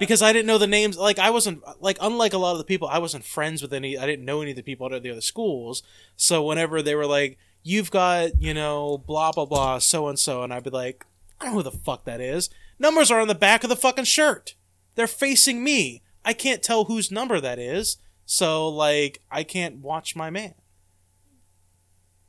[0.00, 0.98] because I didn't know the names.
[0.98, 3.96] Like I wasn't like unlike a lot of the people, I wasn't friends with any.
[3.96, 5.84] I didn't know any of the people at the other schools.
[6.16, 10.42] So whenever they were like, "You've got you know blah blah blah so and so,"
[10.42, 11.04] and I'd be like,
[11.40, 13.76] "I don't know who the fuck that is." Numbers are on the back of the
[13.76, 14.54] fucking shirt.
[14.94, 16.02] They're facing me.
[16.24, 17.98] I can't tell whose number that is.
[18.24, 20.54] So like I can't watch my man.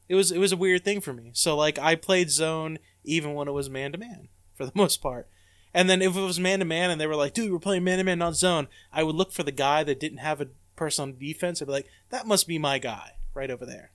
[0.07, 1.31] It was it was a weird thing for me.
[1.33, 5.01] So like I played zone even when it was man to man for the most
[5.01, 5.27] part.
[5.73, 7.83] And then if it was man to man and they were like, dude, we're playing
[7.83, 10.47] man to man, not zone, I would look for the guy that didn't have a
[10.75, 11.61] person on defense.
[11.61, 13.91] I'd be like, that must be my guy right over there.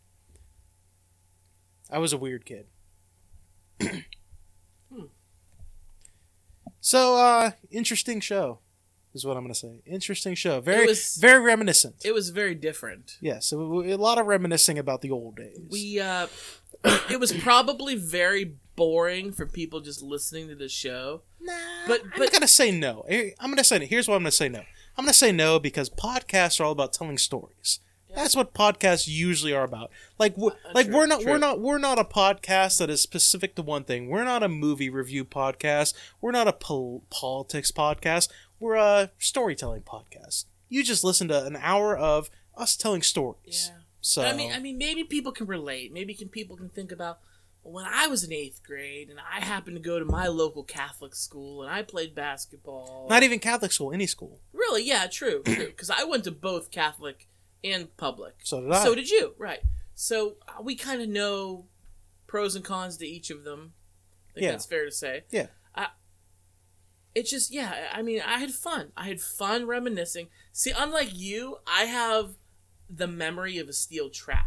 [1.91, 2.67] I was a weird kid.
[6.81, 8.59] So, uh, interesting show
[9.15, 9.81] is what I'm going to say.
[9.87, 10.61] Interesting show.
[10.61, 11.97] Very, was- very reminiscent.
[12.05, 13.17] It was very different.
[13.23, 15.61] yeah, so a lot of reminiscing about the old days.
[15.71, 16.27] We uh
[17.11, 21.23] it was probably very boring for people just listening to the show.
[21.41, 21.53] Nah,
[21.87, 23.07] But- I'm going to say no.
[23.09, 23.87] I'm going to say no.
[23.87, 24.61] Here's why I'm gonna say no.
[24.99, 27.81] I'm gonna say no because podcasts are all about telling stories.
[28.15, 29.91] That's what podcasts usually are about.
[30.19, 31.33] Like, w- Uh, like true, we're not, true.
[31.33, 34.09] we're not, we're not a podcast that is specific to one thing.
[34.09, 35.95] We're not a movie review podcast.
[36.21, 38.29] We're not a pol- politics podcast.
[38.61, 40.45] We're a storytelling podcast.
[40.69, 43.71] You just listen to an hour of us telling stories.
[43.73, 43.79] Yeah.
[44.01, 45.93] So I mean I mean maybe people can relate.
[45.93, 47.19] Maybe can people can think about
[47.63, 51.15] when I was in eighth grade and I happened to go to my local Catholic
[51.15, 53.07] school and I played basketball.
[53.09, 54.41] Not even Catholic school, any school.
[54.53, 55.67] really, yeah, true, true.
[55.67, 57.29] Because I went to both Catholic
[57.65, 58.35] and public.
[58.45, 58.85] So did I.
[58.85, 59.61] So did you, right?
[59.95, 61.67] So uh, we kind of know
[62.27, 63.73] pros and cons to each of them.
[64.31, 64.51] I think Yeah.
[64.53, 65.25] that's fair to say.
[65.31, 65.47] Yeah.
[65.75, 65.89] I,
[67.15, 67.89] it's just yeah.
[67.93, 68.93] I mean, I had fun.
[68.97, 70.29] I had fun reminiscing.
[70.53, 72.37] See, unlike you, I have
[72.91, 74.47] the memory of a steel trap.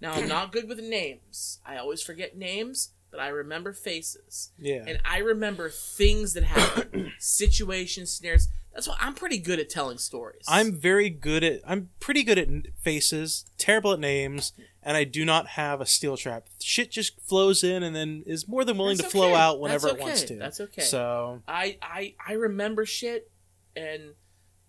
[0.00, 1.60] Now I'm not good with names.
[1.64, 4.50] I always forget names, but I remember faces.
[4.58, 4.82] yeah.
[4.86, 8.48] And I remember things that happened, situations, scenarios.
[8.74, 10.44] That's why I'm pretty good at telling stories.
[10.48, 11.60] I'm very good at.
[11.66, 12.48] I'm pretty good at
[12.80, 14.52] faces, terrible at names,
[14.82, 16.48] and I do not have a steel trap.
[16.58, 19.88] Shit just flows in and then is more than willing That's to flow out whenever
[19.88, 20.36] That's it wants to.
[20.36, 20.82] That's okay.
[20.82, 23.30] So I, I I remember shit,
[23.76, 24.14] and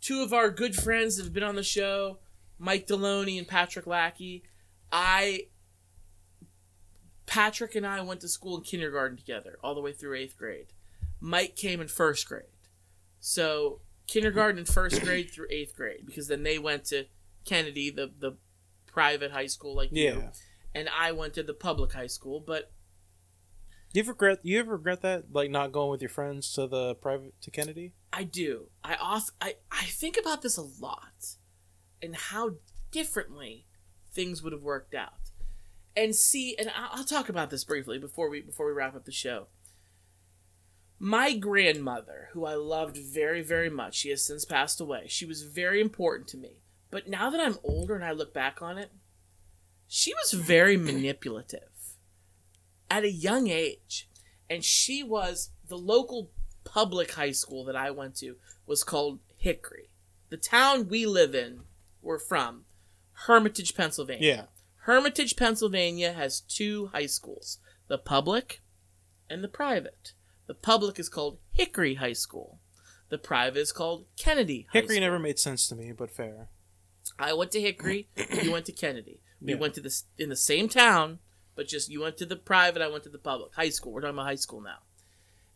[0.01, 2.17] two of our good friends that have been on the show,
[2.59, 4.43] Mike Deloney and Patrick Lackey.
[4.91, 5.47] I
[7.25, 10.73] Patrick and I went to school in kindergarten together, all the way through eighth grade.
[11.21, 12.43] Mike came in first grade,
[13.21, 17.05] so kindergarten and first grade through eighth grade, because then they went to
[17.45, 18.37] Kennedy, the the
[18.85, 20.13] private high school like yeah.
[20.13, 20.29] you,
[20.75, 22.39] and I went to the public high school.
[22.39, 22.71] But
[23.93, 24.39] You regret?
[24.43, 27.93] You ever regret that, like not going with your friends to the private to Kennedy?
[28.11, 28.69] I do.
[28.83, 31.37] I off I, I think about this a lot
[32.01, 32.55] and how
[32.91, 33.65] differently
[34.11, 35.13] things would have worked out.
[35.95, 39.05] And see, and I'll, I'll talk about this briefly before we before we wrap up
[39.05, 39.47] the show.
[41.03, 45.03] My grandmother, who I loved very very much, she has since passed away.
[45.07, 46.61] She was very important to me.
[46.91, 48.89] But now that I'm older and I look back on it,
[49.85, 51.97] she was very manipulative
[52.89, 54.09] at a young age.
[54.49, 56.31] And she was the local
[56.63, 59.89] public high school that I went to was called Hickory.
[60.29, 61.63] The town we live in,
[62.01, 62.63] we're from,
[63.11, 64.25] Hermitage, Pennsylvania.
[64.25, 64.43] Yeah.
[64.85, 67.57] Hermitage, Pennsylvania has two high schools
[67.89, 68.61] the public
[69.29, 70.13] and the private.
[70.53, 72.59] The public is called Hickory High School.
[73.09, 75.01] The private is called Kennedy High Hickory School.
[75.07, 76.49] never made sense to me, but fair.
[77.17, 78.07] I went to Hickory,
[78.43, 79.19] you went to Kennedy.
[79.41, 79.59] We Yeah.
[79.59, 81.17] went to the in the same town,
[81.55, 83.55] but just you went to the private, I went to the public.
[83.55, 83.93] High school.
[83.93, 84.83] We're talking about high school now.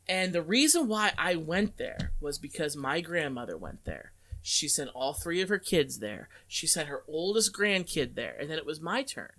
[0.08, 4.14] And the reason why I went there was because my grandmother went there.
[4.42, 6.28] She sent all three of her kids there.
[6.48, 9.34] She sent her oldest grandkid there, and then it was my turn.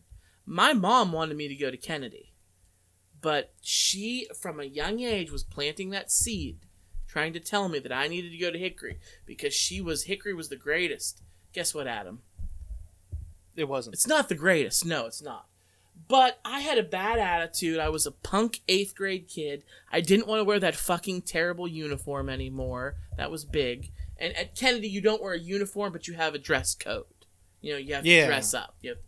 [0.46, 2.32] My mom wanted me to go to Kennedy.
[3.20, 6.58] But she, from a young age, was planting that seed,
[7.08, 10.34] trying to tell me that I needed to go to Hickory because she was Hickory
[10.34, 11.22] was the greatest.
[11.52, 12.20] Guess what, Adam?
[13.56, 13.94] It wasn't.
[13.94, 14.86] It's not the greatest.
[14.86, 15.46] No, it's not.
[16.06, 17.80] But I had a bad attitude.
[17.80, 19.64] I was a punk eighth grade kid.
[19.90, 22.94] I didn't want to wear that fucking terrible uniform anymore.
[23.16, 23.90] That was big.
[24.16, 27.04] And at Kennedy, you don't wear a uniform, but you have a dress code.
[27.60, 28.76] You know, you have to dress up.
[28.80, 28.98] You have,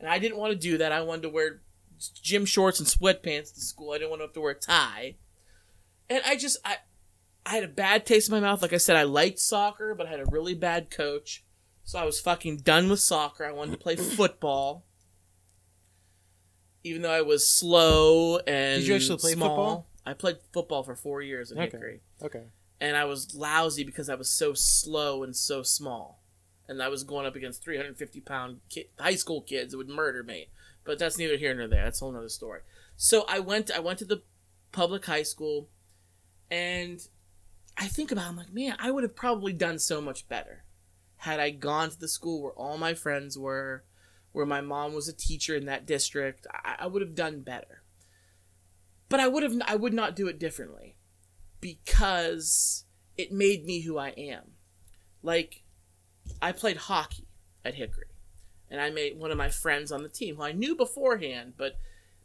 [0.00, 0.90] and I didn't want to do that.
[0.90, 1.60] I wanted to wear
[2.08, 3.92] gym shorts and sweatpants to school.
[3.92, 5.16] I didn't want to have to wear a tie.
[6.08, 6.76] And I just, I,
[7.46, 8.62] I had a bad taste in my mouth.
[8.62, 11.44] Like I said, I liked soccer, but I had a really bad coach.
[11.84, 13.44] So I was fucking done with soccer.
[13.44, 14.84] I wanted to play football.
[16.82, 19.48] Even though I was slow and Did you actually play small.
[19.48, 19.86] football?
[20.06, 21.66] I played football for four years in Okay.
[21.70, 22.00] Hickory.
[22.22, 22.44] Okay.
[22.80, 26.22] And I was lousy because I was so slow and so small.
[26.68, 30.22] And I was going up against 350 pound ki- high school kids that would murder
[30.22, 30.48] me.
[30.90, 31.84] But that's neither here nor there.
[31.84, 32.62] That's a whole nother story.
[32.96, 34.24] So I went I went to the
[34.72, 35.68] public high school
[36.50, 37.00] and
[37.78, 40.64] I think about it, I'm like, man, I would have probably done so much better
[41.18, 43.84] had I gone to the school where all my friends were,
[44.32, 46.44] where my mom was a teacher in that district.
[46.52, 47.84] I, I would have done better.
[49.08, 50.96] But I would have I would not do it differently
[51.60, 52.84] because
[53.16, 54.54] it made me who I am.
[55.22, 55.62] Like
[56.42, 57.28] I played hockey
[57.64, 58.09] at Hickory.
[58.70, 61.76] And I made one of my friends on the team who I knew beforehand, but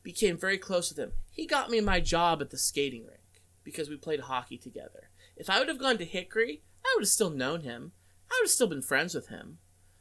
[0.03, 1.13] became very close with him.
[1.31, 5.09] He got me my job at the skating rink because we played hockey together.
[5.35, 7.93] If I would have gone to Hickory, I would have still known him.
[8.29, 9.57] I would have still been friends with him.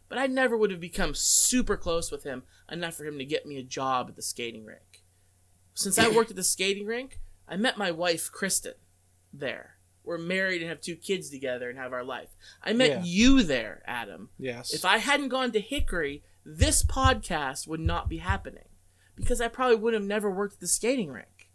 [0.08, 3.46] But I never would have become super close with him enough for him to get
[3.46, 5.02] me a job at the skating rink.
[5.72, 7.18] Since I worked at the skating rink,
[7.48, 8.74] I met my wife, Kristen,
[9.32, 9.76] there.
[10.04, 12.28] We're married and have two kids together and have our life.
[12.62, 13.02] I met Yeah.
[13.04, 14.28] you there, Adam.
[14.38, 14.72] Yes.
[14.74, 18.68] If I hadn't gone to Hickory, this podcast would not be happening
[19.16, 21.48] because I probably would have never worked at the skating rink.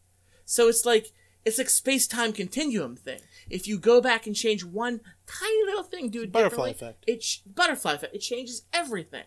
[0.46, 1.12] So it's like
[1.46, 3.20] it's like space time continuum thing.
[3.50, 7.04] If you go back and change one tiny little thing, do it Butterfly differently, effect.
[7.08, 8.16] It ch- butterfly effect.
[8.16, 9.26] It changes everything,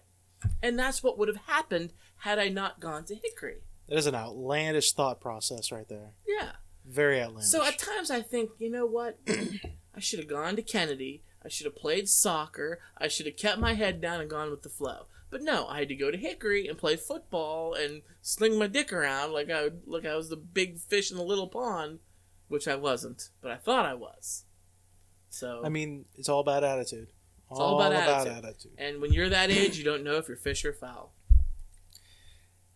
[0.62, 3.62] and that's what would have happened had I not gone to Hickory.
[3.88, 6.10] that is an outlandish thought process right there.
[6.26, 6.52] Yeah.
[6.84, 7.50] Very outlandish.
[7.50, 9.18] So at times I think, you know what?
[9.28, 11.22] I should have gone to Kennedy.
[11.44, 12.80] I should have played soccer.
[12.96, 15.06] I should have kept my head down and gone with the flow.
[15.32, 18.92] But no, I had to go to Hickory and play football and sling my dick
[18.92, 22.00] around like I like I was the big fish in the little pond,
[22.48, 24.44] which I wasn't, but I thought I was.
[25.30, 27.08] So I mean, it's all about attitude.
[27.50, 28.72] It's all about attitude.
[28.76, 31.14] and when you're that age, you don't know if you're fish or fowl.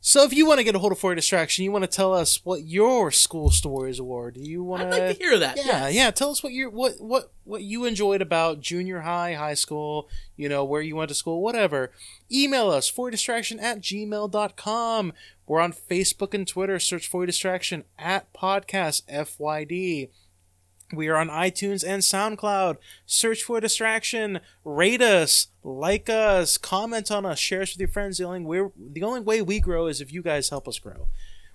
[0.00, 1.90] So if you want to get a hold of For Your Distraction, you want to
[1.90, 4.30] tell us what your school stories were.
[4.30, 5.56] Do you want I'd like to hear that.
[5.56, 5.94] Yeah, yes.
[5.94, 6.10] yeah.
[6.12, 10.48] Tell us what you what what what you enjoyed about junior high, high school, you
[10.48, 11.90] know, where you went to school, whatever.
[12.30, 15.12] Email us for distraction at gmail.com.
[15.46, 16.78] We're on Facebook and Twitter.
[16.78, 20.10] Search for distraction at podcast FYD.
[20.92, 22.76] We are on iTunes and SoundCloud.
[23.06, 24.40] Search for distraction.
[24.64, 28.18] Rate us, like us, comment on us, share us with your friends.
[28.18, 31.08] The only way, the only way we grow is if you guys help us grow.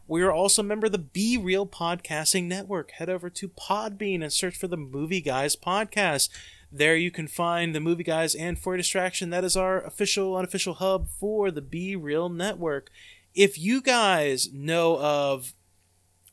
[0.08, 2.92] We are also a member of the Be Real Podcasting Network.
[2.92, 6.28] Head over to Podbean and search for the Movie Guys Podcast.
[6.70, 9.30] There you can find the Movie Guys and For Distraction.
[9.30, 12.90] That is our official, unofficial hub for the Be Real Network.
[13.34, 15.54] If you guys know of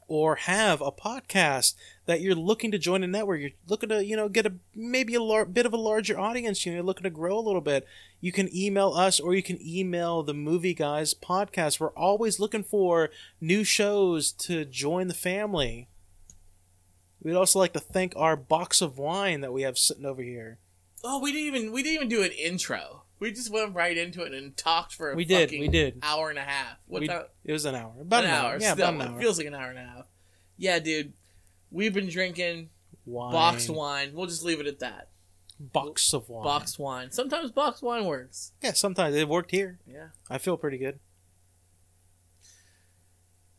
[0.08, 1.74] or have a podcast
[2.06, 5.14] that you're looking to join a network, you're looking to, you know, get a maybe
[5.14, 7.60] a lar- bit of a larger audience, you know, you're looking to grow a little
[7.60, 7.86] bit,
[8.20, 11.78] you can email us or you can email the Movie Guys podcast.
[11.78, 15.88] We're always looking for new shows to join the family.
[17.22, 20.58] We'd also like to thank our box of wine that we have sitting over here.
[21.04, 23.02] Oh, we didn't even we didn't even do an intro.
[23.20, 25.98] We just went right into it and talked for a We did, fucking we did.
[26.02, 26.76] hour and a half.
[26.86, 28.52] What We- the- It was an hour, about an, an, hour.
[28.60, 29.18] Yeah, Still, about an hour.
[29.18, 30.06] It feels like an hour and a half.
[30.56, 31.12] Yeah, dude.
[31.70, 32.70] We've been drinking
[33.04, 33.32] wine.
[33.32, 34.12] boxed wine.
[34.14, 35.08] We'll just leave it at that.
[35.60, 36.44] Box of wine.
[36.44, 37.10] Boxed wine.
[37.10, 38.52] Sometimes boxed wine works.
[38.62, 39.80] Yeah, sometimes it worked here.
[39.86, 40.08] Yeah.
[40.30, 41.00] I feel pretty good.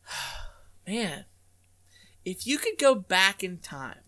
[0.88, 1.26] Man,
[2.26, 4.00] if you could go back in time,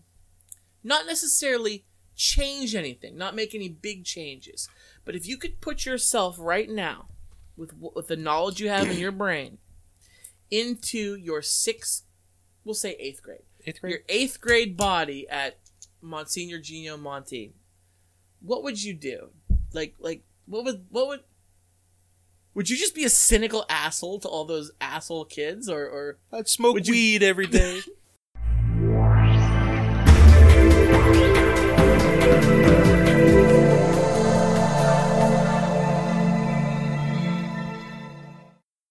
[0.82, 1.84] not necessarily
[2.16, 4.68] change anything, not make any big changes,
[5.04, 7.06] but if you could put yourself right now,
[7.56, 9.58] with with the knowledge you have in your brain,
[10.50, 12.04] into your sixth,
[12.64, 15.58] we'll say eighth grade, Eighth grade, your eighth grade body at
[16.00, 17.52] Monsignor Geno Monti,
[18.40, 19.30] what would you do?
[19.72, 21.20] Like, like, what would, what would,
[22.54, 26.48] would you just be a cynical asshole to all those asshole kids, or, or I'd
[26.48, 27.80] smoke Would you- weed every day.